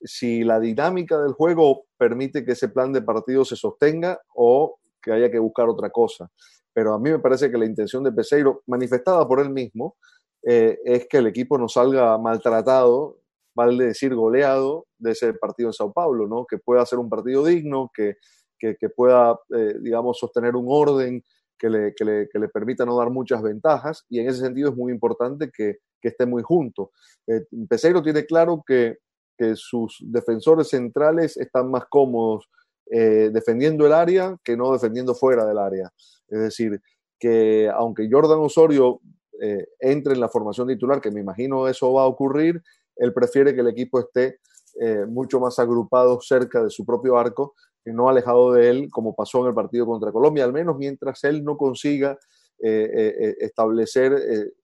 si 0.02 0.44
la 0.44 0.60
dinámica 0.60 1.22
del 1.22 1.34
juego 1.34 1.86
permite 1.98 2.46
que 2.46 2.54
ese 2.54 2.70
plan 2.70 2.94
de 2.94 3.02
partido 3.02 3.46
se 3.46 3.56
sostenga 3.56 4.20
o 4.36 4.78
que 5.02 5.12
haya 5.12 5.32
que 5.32 5.40
buscar 5.40 5.70
otra 5.70 5.90
cosa. 5.90 6.30
Pero 6.74 6.94
a 6.94 7.00
mí 7.00 7.10
me 7.10 7.20
parece 7.20 7.50
que 7.50 7.58
la 7.58 7.66
intención 7.66 8.04
de 8.04 8.12
Peseiro, 8.12 8.64
manifestada 8.68 9.28
por 9.28 9.40
él 9.40 9.50
mismo, 9.50 9.96
eh, 10.44 10.80
es 10.84 11.08
que 11.08 11.18
el 11.18 11.28
equipo 11.28 11.58
no 11.58 11.68
salga 11.68 12.18
maltratado 12.18 13.20
vale 13.56 13.86
decir 13.86 14.14
goleado, 14.14 14.86
de 14.98 15.12
ese 15.12 15.34
partido 15.34 15.70
en 15.70 15.74
Sao 15.74 15.92
Paulo, 15.92 16.28
¿no? 16.28 16.46
Que 16.46 16.58
pueda 16.58 16.86
ser 16.86 17.00
un 17.00 17.10
partido 17.10 17.46
digno, 17.46 17.90
que, 17.94 18.18
que, 18.60 18.90
pueda, 18.90 19.40
eh, 19.56 19.76
digamos, 19.80 20.20
sostener 20.20 20.56
un 20.56 20.66
orden 20.68 21.24
que 21.58 21.70
le, 21.70 21.94
que, 21.96 22.04
le, 22.04 22.28
que 22.30 22.40
le, 22.40 22.50
permita 22.50 22.86
no 22.86 22.98
dar 22.98 23.10
muchas 23.10 23.42
ventajas, 23.42 24.06
y 24.10 24.20
en 24.20 24.28
ese 24.28 24.42
sentido 24.42 24.70
es 24.70 24.76
muy 24.76 24.92
importante 24.92 25.50
que, 25.56 25.78
que 26.02 26.10
esté 26.10 26.26
muy 26.26 26.44
junto. 26.44 26.92
Eh, 27.28 27.46
Peseiro 27.70 28.04
tiene 28.04 28.26
claro 28.26 28.64
que, 28.68 28.98
que 29.38 29.56
sus 29.56 29.98
defensores 30.02 30.70
centrales 30.70 31.38
están 31.38 31.70
más 31.70 31.86
cómodos 31.90 32.50
eh, 32.92 33.30
defendiendo 33.34 33.86
el 33.86 33.94
área 33.94 34.38
que 34.44 34.56
no 34.56 34.72
defendiendo 34.72 35.16
fuera 35.16 35.46
del 35.46 35.58
área. 35.58 35.92
Es 36.28 36.40
decir, 36.40 36.82
que 37.20 37.70
aunque 37.74 38.08
Jordan 38.12 38.40
Osorio 38.40 39.02
eh, 39.42 39.68
entre 39.80 40.14
en 40.14 40.20
la 40.20 40.30
formación 40.30 40.68
titular, 40.68 41.02
que 41.02 41.12
me 41.12 41.22
imagino 41.22 41.68
eso 41.68 41.92
va 41.94 42.04
a 42.04 42.08
ocurrir, 42.08 42.62
él 42.96 43.14
prefiere 43.14 43.54
que 43.54 43.62
el 43.62 43.68
equipo 43.68 44.00
esté 44.00 44.40
eh, 44.80 45.06
mucho 45.08 45.40
más 45.40 45.60
agrupado 45.60 46.20
cerca 46.22 46.64
de 46.64 46.70
su 46.70 46.86
propio 46.86 47.18
arco 47.18 47.54
y 47.86 47.92
no 47.92 48.10
alejado 48.10 48.54
de 48.54 48.70
él, 48.70 48.88
como 48.92 49.16
pasó 49.16 49.42
en 49.42 49.48
el 49.48 49.54
partido 49.54 49.86
contra 49.86 50.12
Colombia, 50.12 50.44
al 50.44 50.54
menos 50.54 50.78
mientras 50.78 51.24
él 51.24 51.44
no 51.44 51.58
consiga 51.58 52.18
eh, 52.62 53.36
establecer 53.40 54.14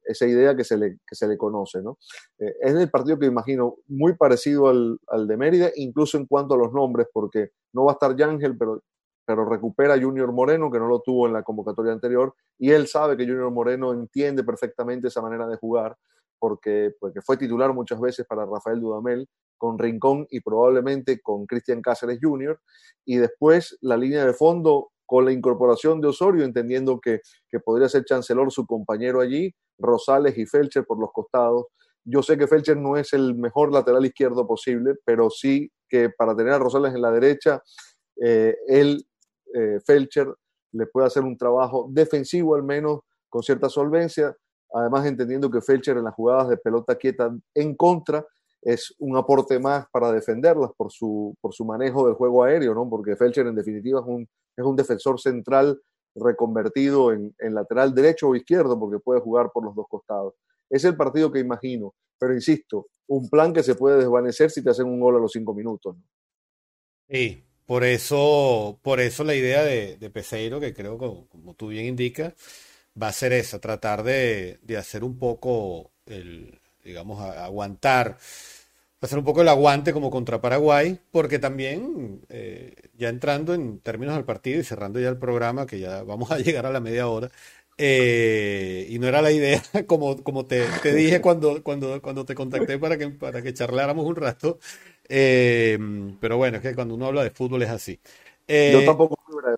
esa 0.03 0.25
idea 0.25 0.55
que 0.55 0.63
se 0.63 0.77
le, 0.77 0.97
que 1.07 1.15
se 1.15 1.27
le 1.27 1.37
conoce. 1.37 1.81
¿no? 1.81 1.97
es 2.37 2.73
el 2.73 2.89
partido 2.89 3.19
que 3.19 3.25
imagino 3.25 3.75
muy 3.87 4.15
parecido 4.15 4.67
al, 4.69 4.99
al, 5.07 5.27
de 5.27 5.37
Mérida, 5.37 5.71
incluso 5.75 6.17
en 6.17 6.25
cuanto 6.25 6.55
a 6.55 6.57
los 6.57 6.73
nombres, 6.73 7.07
porque 7.13 7.49
no 7.73 7.85
va 7.85 7.91
a 7.91 7.93
estar 7.93 8.15
Yángel, 8.15 8.57
pero 8.57 8.81
pero 9.25 9.45
recupera 9.45 9.99
Junior 9.99 10.31
Moreno, 10.31 10.71
que 10.71 10.79
no 10.79 10.87
lo 10.87 11.01
tuvo 11.01 11.27
en 11.27 11.33
la 11.33 11.43
convocatoria 11.43 11.93
anterior, 11.93 12.33
y 12.57 12.71
él 12.71 12.87
sabe 12.87 13.15
que 13.15 13.25
Junior 13.25 13.51
Moreno 13.51 13.93
entiende 13.93 14.43
perfectamente 14.43 15.07
esa 15.07 15.21
manera 15.21 15.47
de 15.47 15.57
jugar, 15.57 15.95
porque, 16.39 16.91
porque 16.99 17.21
fue 17.21 17.37
titular 17.37 17.73
muchas 17.73 17.99
veces 17.99 18.25
para 18.25 18.45
Rafael 18.45 18.81
Dudamel, 18.81 19.29
con 19.57 19.77
Rincón 19.77 20.25
y 20.31 20.41
probablemente 20.41 21.21
con 21.21 21.45
Cristian 21.45 21.81
Cáceres 21.81 22.19
Jr., 22.21 22.59
y 23.05 23.17
después 23.17 23.77
la 23.81 23.95
línea 23.95 24.25
de 24.25 24.33
fondo 24.33 24.91
con 25.11 25.25
la 25.25 25.33
incorporación 25.33 25.99
de 25.99 26.07
Osorio, 26.07 26.45
entendiendo 26.45 26.97
que, 27.01 27.19
que 27.49 27.59
podría 27.59 27.89
ser 27.89 28.05
Chancelor 28.05 28.49
su 28.49 28.65
compañero 28.65 29.19
allí, 29.19 29.53
Rosales 29.77 30.37
y 30.37 30.45
Felcher 30.45 30.85
por 30.85 31.01
los 31.01 31.11
costados. 31.11 31.65
Yo 32.05 32.23
sé 32.23 32.37
que 32.37 32.47
Felcher 32.47 32.77
no 32.77 32.95
es 32.95 33.11
el 33.11 33.35
mejor 33.35 33.73
lateral 33.73 34.05
izquierdo 34.05 34.47
posible, 34.47 34.95
pero 35.03 35.29
sí 35.29 35.69
que 35.89 36.11
para 36.17 36.33
tener 36.33 36.53
a 36.53 36.59
Rosales 36.59 36.95
en 36.95 37.01
la 37.01 37.11
derecha, 37.11 37.61
eh, 38.23 38.55
él 38.69 39.05
eh, 39.53 39.81
Felcher 39.85 40.33
le 40.71 40.85
puede 40.85 41.07
hacer 41.07 41.23
un 41.23 41.35
trabajo 41.37 41.89
defensivo 41.91 42.55
al 42.55 42.63
menos 42.63 43.01
con 43.27 43.43
cierta 43.43 43.67
solvencia, 43.67 44.33
además 44.73 45.05
entendiendo 45.05 45.51
que 45.51 45.61
Felcher 45.61 45.97
en 45.97 46.05
las 46.05 46.15
jugadas 46.15 46.47
de 46.47 46.55
pelota 46.55 46.95
quieta 46.95 47.35
en 47.53 47.75
contra 47.75 48.25
es 48.61 48.93
un 48.99 49.17
aporte 49.17 49.59
más 49.59 49.85
para 49.91 50.11
defenderlas 50.11 50.71
por 50.77 50.91
su, 50.91 51.35
por 51.41 51.53
su 51.53 51.65
manejo 51.65 52.05
del 52.05 52.15
juego 52.15 52.43
aéreo, 52.43 52.73
¿no? 52.73 52.89
porque 52.89 53.15
Felcher 53.15 53.47
en 53.47 53.55
definitiva 53.55 53.99
es 53.99 54.05
un, 54.05 54.27
es 54.55 54.65
un 54.65 54.75
defensor 54.75 55.19
central 55.19 55.81
reconvertido 56.15 57.13
en, 57.13 57.33
lateral 57.39 57.95
derecho 57.95 58.29
o 58.29 58.35
izquierdo 58.35 58.79
porque 58.79 58.99
puede 58.99 59.21
jugar 59.21 59.49
por 59.53 59.63
los 59.63 59.75
dos 59.75 59.85
costados. 59.89 60.33
Es 60.69 60.83
el 60.83 60.95
partido 60.95 61.31
que 61.31 61.39
imagino, 61.39 61.93
pero 62.19 62.33
insisto, 62.33 62.87
un 63.07 63.29
plan 63.29 63.53
que 63.53 63.63
se 63.63 63.75
puede 63.75 63.97
desvanecer 63.97 64.51
si 64.51 64.63
te 64.63 64.69
hacen 64.69 64.87
un 64.87 64.99
gol 64.99 65.15
a 65.15 65.19
los 65.19 65.31
cinco 65.31 65.53
minutos. 65.53 65.95
Sí, 67.09 67.43
por 67.65 67.83
eso, 67.83 68.79
por 68.81 68.99
eso 68.99 69.23
la 69.23 69.35
idea 69.35 69.63
de, 69.63 69.97
de 69.97 70.09
Peseiro, 70.09 70.59
que 70.59 70.73
creo 70.73 70.97
que, 70.97 71.27
como 71.29 71.55
tú 71.55 71.69
bien 71.69 71.85
indicas, 71.85 72.35
va 73.01 73.07
a 73.07 73.13
ser 73.13 73.33
esa, 73.33 73.59
tratar 73.59 74.03
de, 74.03 74.59
hacer 74.77 75.03
un 75.03 75.17
poco 75.17 75.91
el, 76.05 76.60
digamos, 76.83 77.21
aguantar, 77.21 78.17
hacer 79.01 79.17
un 79.17 79.25
poco 79.25 79.41
el 79.41 79.49
aguante 79.49 79.93
como 79.93 80.11
contra 80.11 80.41
Paraguay, 80.41 80.99
porque 81.11 81.39
también, 81.39 82.21
eh, 82.29 82.73
ya 82.97 83.09
entrando 83.09 83.53
en 83.53 83.79
términos 83.79 84.15
del 84.15 84.25
partido 84.25 84.59
y 84.59 84.63
cerrando 84.63 84.99
ya 84.99 85.09
el 85.09 85.17
programa, 85.17 85.65
que 85.65 85.79
ya 85.79 86.03
vamos 86.03 86.31
a 86.31 86.37
llegar 86.39 86.65
a 86.65 86.71
la 86.71 86.79
media 86.79 87.07
hora, 87.07 87.29
eh, 87.77 88.85
y 88.89 88.99
no 88.99 89.07
era 89.07 89.21
la 89.21 89.31
idea, 89.31 89.61
como, 89.87 90.23
como 90.23 90.45
te, 90.45 90.65
te, 90.83 90.93
dije 90.93 91.21
cuando, 91.21 91.63
cuando, 91.63 92.01
cuando 92.01 92.25
te 92.25 92.35
contacté 92.35 92.77
para 92.77 92.97
que, 92.97 93.09
para 93.09 93.41
que 93.41 93.53
charláramos 93.53 94.05
un 94.05 94.15
rato, 94.15 94.59
eh, 95.09 95.77
pero 96.19 96.37
bueno, 96.37 96.57
es 96.57 96.63
que 96.63 96.75
cuando 96.75 96.95
uno 96.95 97.07
habla 97.07 97.23
de 97.23 97.31
fútbol 97.31 97.63
es 97.63 97.69
así. 97.69 97.99
Eh, 98.47 98.71
yo 98.73 98.85
tampoco 98.85 99.17
fui 99.25 99.35
breve. 99.35 99.57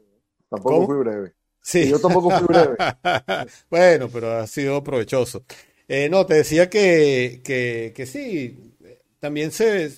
Tampoco 0.49 0.85
fui 0.85 0.97
breve. 0.97 1.33
Sí. 1.61 1.89
Yo 1.89 1.99
tampoco 1.99 2.29
fui 2.31 2.47
breve. 2.47 2.75
bueno, 3.69 4.09
pero 4.11 4.37
ha 4.39 4.47
sido 4.47 4.83
provechoso. 4.83 5.43
Eh, 5.87 6.09
no, 6.09 6.25
te 6.25 6.35
decía 6.35 6.69
que, 6.69 7.41
que, 7.43 7.93
que 7.95 8.05
sí, 8.05 8.57
también 9.19 9.51
se, 9.51 9.91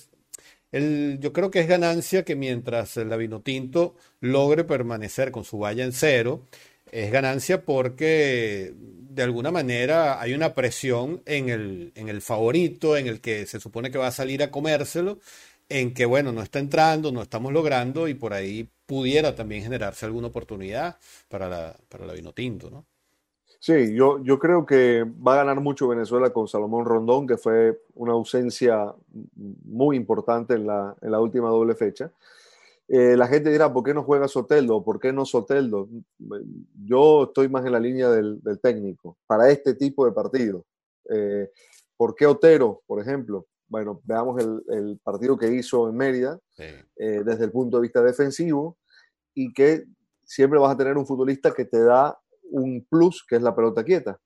yo 0.72 1.32
creo 1.32 1.50
que 1.50 1.60
es 1.60 1.68
ganancia 1.68 2.24
que 2.24 2.36
mientras 2.36 2.96
el 2.96 3.16
vino 3.16 3.40
tinto 3.40 3.96
logre 4.20 4.64
permanecer 4.64 5.30
con 5.30 5.44
su 5.44 5.58
valla 5.58 5.84
en 5.84 5.92
cero, 5.92 6.42
es 6.92 7.10
ganancia 7.12 7.64
porque 7.64 8.74
de 8.76 9.22
alguna 9.22 9.50
manera 9.50 10.20
hay 10.20 10.34
una 10.34 10.54
presión 10.54 11.22
en 11.26 11.48
el, 11.48 11.92
en 11.94 12.08
el 12.08 12.20
favorito, 12.20 12.96
en 12.96 13.06
el 13.06 13.20
que 13.20 13.46
se 13.46 13.60
supone 13.60 13.90
que 13.90 13.98
va 13.98 14.08
a 14.08 14.12
salir 14.12 14.42
a 14.42 14.50
comérselo, 14.50 15.20
en 15.68 15.94
que, 15.94 16.04
bueno, 16.06 16.32
no 16.32 16.42
está 16.42 16.58
entrando, 16.58 17.10
no 17.12 17.22
estamos 17.22 17.52
logrando 17.52 18.08
y 18.08 18.14
por 18.14 18.34
ahí 18.34 18.68
pudiera 18.86 19.34
también 19.34 19.62
generarse 19.62 20.06
alguna 20.06 20.28
oportunidad 20.28 20.98
para 21.28 21.48
la, 21.48 21.76
para 21.88 22.06
la 22.06 22.12
vino 22.12 22.32
tinto, 22.32 22.70
¿no? 22.70 22.86
Sí, 23.58 23.94
yo, 23.94 24.22
yo 24.22 24.38
creo 24.38 24.66
que 24.66 25.04
va 25.04 25.34
a 25.34 25.44
ganar 25.44 25.60
mucho 25.60 25.88
Venezuela 25.88 26.30
con 26.30 26.46
Salomón 26.46 26.84
Rondón, 26.84 27.26
que 27.26 27.36
fue 27.36 27.80
una 27.94 28.12
ausencia 28.12 28.94
muy 29.64 29.96
importante 29.96 30.54
en 30.54 30.66
la, 30.66 30.94
en 31.00 31.10
la 31.10 31.20
última 31.20 31.48
doble 31.48 31.74
fecha. 31.74 32.12
Eh, 32.88 33.16
la 33.16 33.26
gente 33.26 33.50
dirá, 33.50 33.72
¿por 33.72 33.82
qué 33.82 33.92
no 33.92 34.04
juega 34.04 34.28
Soteldo? 34.28 34.84
¿Por 34.84 35.00
qué 35.00 35.12
no 35.12 35.24
Soteldo? 35.24 35.88
Yo 36.84 37.24
estoy 37.24 37.48
más 37.48 37.66
en 37.66 37.72
la 37.72 37.80
línea 37.80 38.08
del, 38.10 38.40
técnico 38.62 39.18
para 39.26 39.50
este 39.50 39.74
tipo 39.74 40.06
de 40.06 40.12
partido. 40.12 40.64
Eh, 41.10 41.50
¿Por 41.96 42.14
qué 42.14 42.26
Otero, 42.26 42.82
por 42.86 43.00
ejemplo? 43.00 43.46
Bueno, 43.68 44.00
veamos 44.04 44.40
el, 44.40 45.00
partido 45.02 45.36
que 45.36 45.52
hizo 45.52 45.88
en 45.88 45.96
Mérida 45.96 46.38
eh, 46.56 47.22
desde 47.24 47.44
el 47.44 47.50
punto 47.50 47.78
de 47.78 47.82
vista 47.82 48.00
defensivo 48.02 48.78
y 49.34 49.52
que 49.52 49.84
siempre 50.24 50.58
vas 50.58 50.72
a 50.72 50.76
tener 50.76 50.96
un 50.96 51.06
futbolista 51.06 51.52
que 51.52 51.64
te 51.64 51.82
da 51.82 52.16
un 52.50 52.86
plus, 52.88 53.24
que 53.28 53.36
es 53.36 53.42
la 53.42 53.54
pelota 53.54 53.84
quieta. 53.84 54.18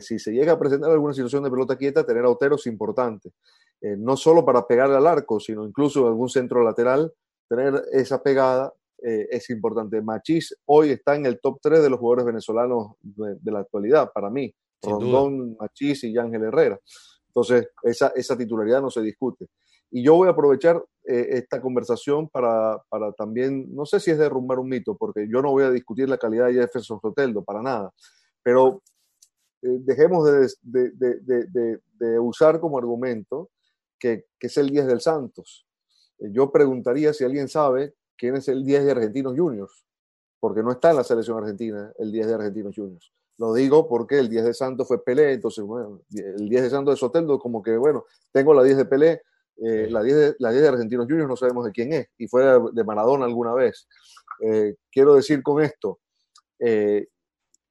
si 0.00 0.18
se 0.18 0.32
llega 0.32 0.52
a 0.52 0.58
presentar 0.58 0.90
alguna 0.90 1.14
situación 1.14 1.42
de 1.44 1.50
pelota 1.50 1.76
quieta, 1.76 2.04
tener 2.04 2.24
a 2.24 2.30
Otero 2.30 2.56
es 2.56 2.66
importante. 2.66 3.32
no 3.80 4.16
solo 4.16 4.44
para 4.44 4.66
pegarle 4.66 4.96
al 4.96 5.06
arco, 5.06 5.40
sino 5.40 5.66
incluso 5.66 6.06
algún 6.06 6.28
centro 6.28 6.62
lateral 6.62 7.12
tener 7.48 7.82
esa 7.92 8.22
pegada 8.22 8.72
eh, 9.02 9.26
es 9.30 9.50
importante. 9.50 10.00
Machís 10.00 10.56
hoy 10.66 10.90
está 10.90 11.16
en 11.16 11.26
el 11.26 11.40
top 11.40 11.58
3 11.60 11.82
de 11.82 11.90
los 11.90 11.98
jugadores 11.98 12.24
venezolanos 12.24 12.92
de, 13.00 13.52
la 13.52 13.60
actualidad, 13.60 14.10
para 14.12 14.30
mí. 14.30 14.54
Rondón, 14.80 15.56
Machís 15.58 16.04
y 16.04 16.16
Ángel 16.16 16.44
Herrera. 16.44 16.78
Entonces, 17.28 17.68
esa, 17.82 18.08
esa 18.14 18.36
titularidad 18.36 18.80
no 18.80 18.90
se 18.90 19.00
discute. 19.02 19.48
Y 19.92 20.02
yo 20.02 20.16
voy 20.16 20.26
a 20.26 20.32
aprovechar 20.32 20.82
eh, 21.04 21.28
esta 21.30 21.60
conversación 21.60 22.28
para, 22.28 22.82
para, 22.88 23.12
también, 23.12 23.72
no 23.72 23.86
sé 23.86 24.00
si 24.00 24.10
es 24.10 24.18
derrumbar 24.18 24.58
un 24.58 24.68
mito, 24.68 24.96
porque 24.96 25.28
yo 25.28 25.40
no 25.40 25.52
voy 25.52 25.62
a 25.62 25.70
discutir 25.70 26.08
la 26.08 26.18
calidad 26.18 26.46
de 26.46 26.54
Jefferson 26.54 27.00
Soteldo, 27.00 27.44
para 27.44 27.62
nada, 27.62 27.92
pero 28.42 28.82
eh, 29.62 29.78
dejemos 29.80 30.24
de, 30.24 30.48
de, 30.62 31.78
de, 31.98 32.18
usar 32.18 32.58
como 32.58 32.78
argumento 32.78 33.50
que, 33.98 34.24
que, 34.38 34.48
es 34.48 34.56
el 34.56 34.70
10 34.70 34.86
del 34.86 35.00
Santos 35.00 35.66
yo 36.30 36.50
preguntaría 36.52 37.12
si 37.12 37.24
alguien 37.24 37.48
sabe 37.48 37.94
quién 38.16 38.36
es 38.36 38.48
el 38.48 38.64
10 38.64 38.84
de 38.84 38.90
Argentinos 38.92 39.34
Juniors, 39.36 39.84
porque 40.38 40.62
no 40.62 40.70
está 40.72 40.90
en 40.90 40.96
la 40.96 41.04
selección 41.04 41.38
argentina 41.38 41.92
el 41.98 42.12
10 42.12 42.26
de 42.26 42.34
Argentinos 42.34 42.74
Juniors. 42.76 43.12
Lo 43.38 43.54
digo 43.54 43.88
porque 43.88 44.18
el 44.18 44.28
10 44.28 44.44
de 44.44 44.54
Santos 44.54 44.86
fue 44.86 45.02
Pelé, 45.02 45.32
entonces, 45.32 45.64
bueno, 45.64 46.02
el 46.14 46.48
10 46.48 46.62
de 46.62 46.70
Santos 46.70 46.94
de 46.94 46.98
Soteldo, 46.98 47.38
como 47.38 47.62
que, 47.62 47.76
bueno, 47.76 48.04
tengo 48.30 48.54
la 48.54 48.62
10 48.62 48.76
de 48.76 48.84
Pelé, 48.84 49.22
eh, 49.56 49.88
la, 49.90 50.02
10 50.02 50.16
de, 50.16 50.34
la 50.38 50.50
10 50.50 50.62
de 50.62 50.68
Argentinos 50.68 51.06
Juniors 51.06 51.28
no 51.28 51.36
sabemos 51.36 51.64
de 51.64 51.72
quién 51.72 51.92
es, 51.92 52.08
y 52.18 52.26
fue 52.26 52.42
de, 52.72 52.84
Maradona 52.84 53.24
alguna 53.24 53.54
vez. 53.54 53.86
Eh, 54.40 54.76
quiero 54.90 55.14
decir 55.14 55.42
con 55.42 55.62
esto, 55.62 56.00
eh, 56.58 57.06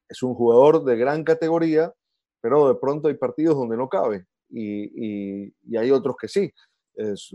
es 0.08 0.24
un 0.24 0.34
jugador 0.34 0.84
de 0.84 0.96
gran 0.98 1.24
categoría, 1.24 1.94
pero 2.39 2.67
de 2.67 2.76
pronto 2.76 3.08
hay 3.08 3.15
partidos 3.15 3.56
donde 3.56 3.78
no 3.78 3.89
cabe, 3.89 4.26
y, 4.50 5.46
y, 5.46 5.54
y 5.67 5.78
hay 5.78 5.91
otros 5.91 6.15
que 6.20 6.28
sí. 6.28 6.52
Es, 6.94 7.34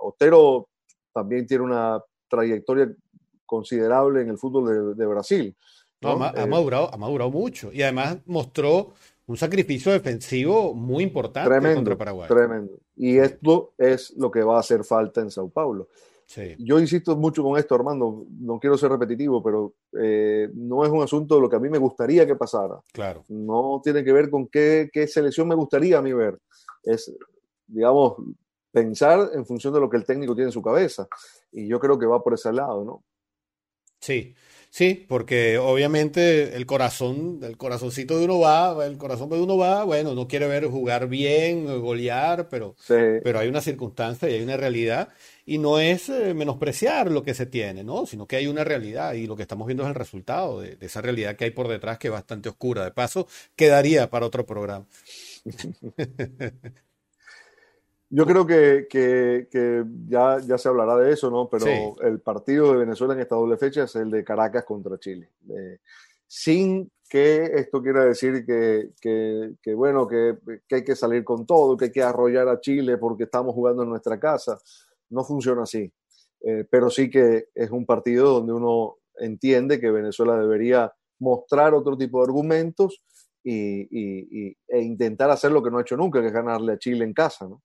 Otero 0.00 0.68
también 1.12 1.46
tiene 1.46 1.64
una 1.64 2.02
trayectoria 2.28 2.94
considerable 3.44 4.22
en 4.22 4.30
el 4.30 4.38
fútbol 4.38 4.96
de, 4.96 5.06
Brasil. 5.06 5.56
ha, 6.02 6.46
madurado, 6.46 6.92
ha 6.92 6.96
madurado 6.96 7.30
mucho 7.30 7.72
y 7.72 7.82
además 7.82 8.18
mostró 8.26 8.92
un 9.28 9.36
sacrificio 9.36 9.92
defensivo 9.92 10.74
muy 10.74 11.04
importante 11.04 11.74
contra 11.74 11.96
Paraguay. 11.96 12.28
Tremendo. 12.28 12.78
Y 12.96 13.18
esto 13.18 13.74
es 13.78 14.14
lo 14.16 14.30
que 14.30 14.42
va 14.42 14.56
a 14.56 14.60
hacer 14.60 14.84
falta 14.84 15.20
en 15.20 15.30
Sao 15.30 15.48
Paulo. 15.48 15.88
Yo 16.58 16.78
insisto 16.78 17.16
mucho 17.16 17.42
con 17.42 17.58
esto, 17.58 17.74
Armando, 17.74 18.26
no 18.38 18.58
quiero 18.58 18.76
ser 18.76 18.90
repetitivo, 18.90 19.42
pero 19.42 19.74
eh, 19.98 20.50
no 20.52 20.84
es 20.84 20.90
un 20.90 21.02
asunto 21.02 21.36
de 21.36 21.40
lo 21.40 21.48
que 21.48 21.56
a 21.56 21.60
mí 21.60 21.70
me 21.70 21.78
gustaría 21.78 22.26
que 22.26 22.36
pasara. 22.36 22.78
Claro. 22.92 23.24
No 23.28 23.80
tiene 23.82 24.04
que 24.04 24.12
ver 24.12 24.28
con 24.28 24.46
qué, 24.48 24.90
qué 24.92 25.06
selección 25.06 25.48
me 25.48 25.54
gustaría 25.54 25.98
a 25.98 26.02
mí 26.02 26.12
ver. 26.12 26.38
Es 26.82 27.14
digamos, 27.66 28.14
pensar 28.72 29.30
en 29.34 29.46
función 29.46 29.72
de 29.74 29.80
lo 29.80 29.88
que 29.88 29.98
el 29.98 30.04
técnico 30.04 30.34
tiene 30.34 30.48
en 30.48 30.52
su 30.52 30.62
cabeza. 30.62 31.06
Y 31.52 31.68
yo 31.68 31.78
creo 31.78 31.98
que 31.98 32.06
va 32.06 32.22
por 32.22 32.34
ese 32.34 32.52
lado, 32.52 32.84
¿no? 32.84 33.04
Sí, 34.00 34.34
sí, 34.70 35.04
porque 35.08 35.58
obviamente 35.58 36.56
el 36.56 36.66
corazón, 36.66 37.40
el 37.42 37.56
corazoncito 37.56 38.18
de 38.18 38.24
uno 38.24 38.38
va, 38.40 38.84
el 38.86 38.98
corazón 38.98 39.28
de 39.30 39.40
uno 39.40 39.56
va, 39.56 39.84
bueno, 39.84 40.14
no 40.14 40.28
quiere 40.28 40.46
ver 40.46 40.66
jugar 40.66 41.08
bien, 41.08 41.66
golear, 41.80 42.48
pero, 42.48 42.76
pero 43.22 43.38
hay 43.38 43.48
una 43.48 43.60
circunstancia 43.60 44.28
y 44.28 44.34
hay 44.34 44.42
una 44.42 44.56
realidad. 44.56 45.08
Y 45.44 45.58
no 45.58 45.78
es 45.78 46.10
eh, 46.10 46.34
menospreciar 46.34 47.10
lo 47.10 47.22
que 47.22 47.32
se 47.34 47.46
tiene, 47.46 47.82
¿no? 47.82 48.04
Sino 48.04 48.26
que 48.26 48.36
hay 48.36 48.46
una 48.46 48.64
realidad 48.64 49.14
y 49.14 49.26
lo 49.26 49.34
que 49.34 49.42
estamos 49.42 49.66
viendo 49.66 49.82
es 49.84 49.88
el 49.88 49.94
resultado 49.94 50.60
de, 50.60 50.76
de 50.76 50.86
esa 50.86 51.00
realidad 51.00 51.36
que 51.36 51.44
hay 51.44 51.50
por 51.52 51.68
detrás 51.68 51.98
que 51.98 52.08
es 52.08 52.12
bastante 52.12 52.50
oscura. 52.50 52.84
De 52.84 52.90
paso, 52.90 53.26
quedaría 53.56 54.10
para 54.10 54.26
otro 54.26 54.44
programa. 54.44 54.86
Yo 58.10 58.24
creo 58.24 58.46
que, 58.46 58.86
que, 58.88 59.84
ya, 60.06 60.38
ya, 60.38 60.56
se 60.56 60.68
hablará 60.68 60.96
de 60.96 61.12
eso, 61.12 61.30
¿no? 61.30 61.48
Pero 61.48 61.66
el 62.00 62.20
partido 62.20 62.72
de 62.72 62.78
Venezuela 62.78 63.12
en 63.12 63.20
esta 63.20 63.34
doble 63.34 63.58
fecha 63.58 63.84
es 63.84 63.94
el 63.96 64.10
de 64.10 64.24
Caracas 64.24 64.64
contra 64.64 64.98
Chile. 64.98 65.30
sin 66.26 66.90
que 67.08 67.44
esto 67.54 67.82
quiera 67.82 68.04
decir 68.04 68.44
que, 68.44 68.92
que 69.00 69.74
bueno, 69.74 70.06
que, 70.06 70.38
hay 70.70 70.84
que 70.84 70.96
salir 70.96 71.24
con 71.24 71.46
todo, 71.46 71.76
que 71.76 71.86
hay 71.86 71.92
que 71.92 72.02
arrollar 72.02 72.48
a 72.48 72.60
Chile 72.60 72.96
porque 72.98 73.24
estamos 73.24 73.54
jugando 73.54 73.82
en 73.82 73.90
nuestra 73.90 74.18
casa. 74.18 74.58
No 75.10 75.24
funciona 75.24 75.62
así. 75.62 75.90
Eh, 76.40 76.64
pero 76.70 76.88
sí 76.90 77.10
que 77.10 77.48
es 77.54 77.70
un 77.70 77.84
partido 77.84 78.34
donde 78.34 78.52
uno 78.52 78.96
entiende 79.16 79.80
que 79.80 79.90
Venezuela 79.90 80.38
debería 80.38 80.92
mostrar 81.18 81.74
otro 81.74 81.96
tipo 81.96 82.18
de 82.18 82.24
argumentos 82.24 83.02
y, 83.42 83.88
y, 83.90 84.56
e 84.68 84.80
intentar 84.80 85.30
hacer 85.30 85.50
lo 85.50 85.62
que 85.62 85.70
no 85.70 85.78
ha 85.78 85.82
hecho 85.82 85.96
nunca, 85.96 86.20
que 86.20 86.28
es 86.28 86.32
ganarle 86.32 86.74
a 86.74 86.78
Chile 86.78 87.04
en 87.04 87.12
casa, 87.12 87.48
¿no? 87.48 87.62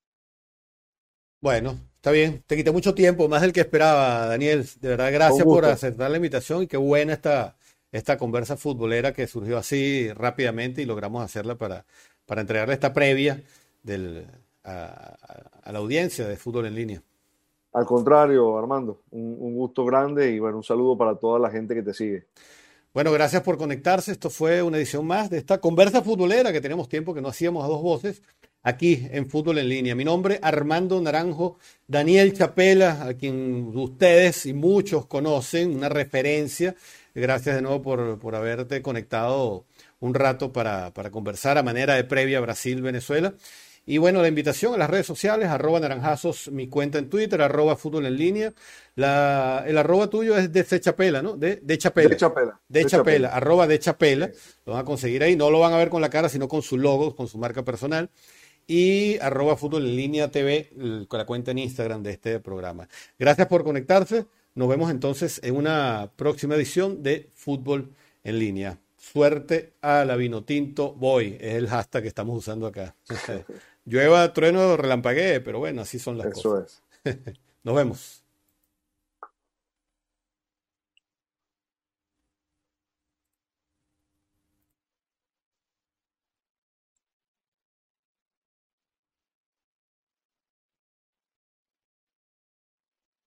Bueno, 1.44 1.78
está 1.98 2.12
bien. 2.12 2.42
Te 2.48 2.56
quité 2.56 2.72
mucho 2.72 2.96
tiempo, 2.96 3.28
más 3.28 3.42
del 3.42 3.52
que 3.52 3.60
esperaba, 3.60 4.28
Daniel. 4.28 4.66
De 4.80 4.88
verdad, 4.88 5.12
gracias 5.12 5.44
por 5.44 5.66
aceptar 5.66 6.10
la 6.10 6.16
invitación 6.16 6.64
y 6.64 6.68
qué 6.68 6.78
buena 6.78 7.12
esta, 7.12 7.58
esta 7.92 8.18
conversa 8.18 8.56
futbolera 8.56 9.12
que 9.12 9.28
surgió 9.28 9.58
así 9.58 10.10
rápidamente 10.14 10.82
y 10.82 10.86
logramos 10.86 11.22
hacerla 11.22 11.56
para, 11.56 11.86
para 12.26 12.40
entregarle 12.40 12.76
esta 12.76 12.94
previa 12.94 13.44
del, 13.84 14.26
a, 14.64 15.18
la 15.70 15.80
audiencia 15.80 16.26
de 16.26 16.38
fútbol 16.38 16.68
en 16.68 16.76
línea. 16.76 17.04
Al 17.74 17.86
contrario, 17.86 18.58
Armando, 18.58 19.02
un, 19.12 19.36
un, 19.38 19.54
gusto 19.54 19.84
grande 19.84 20.32
y 20.32 20.40
bueno, 20.40 20.56
un 20.56 20.64
saludo 20.64 20.98
para 20.98 21.16
toda 21.16 21.40
la 21.40 21.50
gente 21.50 21.76
que 21.76 21.84
te 21.84 21.94
sigue. 21.94 22.28
Bueno, 22.94 23.12
gracias 23.12 23.42
por 23.42 23.58
conectarse. 23.58 24.14
Esto 24.14 24.30
fue 24.30 24.64
una 24.64 24.78
edición 24.78 25.06
más 25.06 25.30
de 25.30 25.40
esta 25.40 25.60
conversa 25.60 26.04
futbolera 26.04 26.54
que 26.54 26.62
tenemos 26.62 26.88
tiempo 26.88 27.14
que 27.14 27.22
no 27.22 27.28
hacíamos 27.28 27.66
a 27.66 27.68
dos 27.68 27.82
voces 27.82 28.22
aquí 28.64 29.08
en 29.12 29.30
Fútbol 29.30 29.60
en 29.60 29.70
Línea. 29.70 29.94
Mi 29.94 30.06
nombre 30.06 30.40
Armando 30.42 31.00
Naranjo, 31.00 31.60
Daniel 31.86 32.34
Chapela, 32.34 33.04
a 33.04 33.14
quien 33.14 33.72
ustedes 33.76 34.46
y 34.46 34.54
muchos 34.54 35.06
conocen, 35.06 35.76
una 35.76 35.90
referencia. 35.90 36.74
Gracias 37.14 37.56
de 37.56 37.62
nuevo 37.62 37.82
por, 37.82 38.18
por 38.20 38.36
haberte 38.36 38.82
conectado 38.82 39.66
un 40.00 40.14
rato 40.14 40.52
para, 40.52 40.94
para 40.94 41.12
conversar 41.12 41.58
a 41.58 41.64
manera 41.64 41.96
de 41.96 42.06
previa 42.06 42.40
Brasil-Venezuela. 42.40 43.34
Y 43.86 43.98
bueno, 43.98 44.22
la 44.22 44.30
invitación 44.30 44.74
a 44.74 44.78
las 44.78 44.90
redes 44.90 45.06
sociales, 45.06 45.50
arroba 45.50 45.78
naranjazos, 45.82 46.50
mi 46.50 46.70
cuenta 46.70 47.00
en 47.00 47.10
Twitter, 47.10 47.42
arroba 47.42 47.76
fútbol 47.76 48.06
en 48.06 48.16
línea. 48.16 48.54
La, 48.96 49.66
el 49.68 49.78
arroba 49.78 50.08
tuyo 50.10 50.38
es 50.38 50.54
de 50.54 50.80
Chapela, 50.80 51.22
¿no? 51.22 51.36
De, 51.36 51.58
de 51.58 51.78
Chapela. 51.78 52.10
De 52.10 52.16
Chapela. 52.16 52.62
De, 52.70 52.86
Chapela, 52.86 53.30
arroba 53.36 53.68
de 53.68 53.80
Chapela. 53.80 54.32
Lo 54.66 54.72
van 54.72 54.84
a 54.84 54.86
conseguir 54.86 55.22
ahí. 55.22 55.36
No 55.36 55.52
lo 55.52 55.60
van 55.60 55.74
a 55.74 55.78
ver 55.78 55.90
con 55.90 56.02
la 56.02 56.10
cara, 56.10 56.30
sino 56.30 56.48
con 56.48 56.62
su 56.62 56.78
logo, 56.78 57.14
con 57.14 57.28
su 57.28 57.38
marca 57.38 57.64
personal 57.64 58.10
y 58.68 59.18
arroba 59.20 59.58
fútbol 59.58 59.86
en 59.86 59.96
línea 59.96 60.32
TV, 60.32 61.06
con 61.08 61.18
la 61.18 61.26
cuenta 61.26 61.52
en 61.52 61.60
Instagram 61.60 62.04
de 62.04 62.12
este 62.12 62.40
programa. 62.40 62.88
Gracias 63.20 63.48
por 63.48 63.64
conectarse. 63.64 64.26
Nos 64.56 64.70
vemos 64.70 64.92
entonces 64.92 65.40
en 65.44 65.56
una 65.56 66.12
próxima 66.16 66.56
edición 66.56 67.02
de 67.02 67.30
Fútbol 67.34 67.96
en 68.24 68.40
línea. 68.40 68.80
Suerte 68.98 69.74
a 69.82 70.06
la 70.06 70.16
Vinotinto 70.16 70.94
Boy, 70.94 71.38
es 71.42 71.56
el 71.56 71.68
hashtag 71.68 72.04
que 72.04 72.08
estamos 72.08 72.38
usando 72.38 72.68
acá. 72.68 72.96
Llueva, 73.86 74.32
trueno, 74.32 74.78
relampaguee, 74.78 75.42
pero 75.42 75.60
bueno, 75.60 75.82
así 75.82 76.00
son 76.00 76.18
las 76.18 76.28
cosas. 76.28 76.84
Eso 77.04 77.12
es. 77.12 77.20
Nos 77.64 77.76
vemos. 77.76 78.23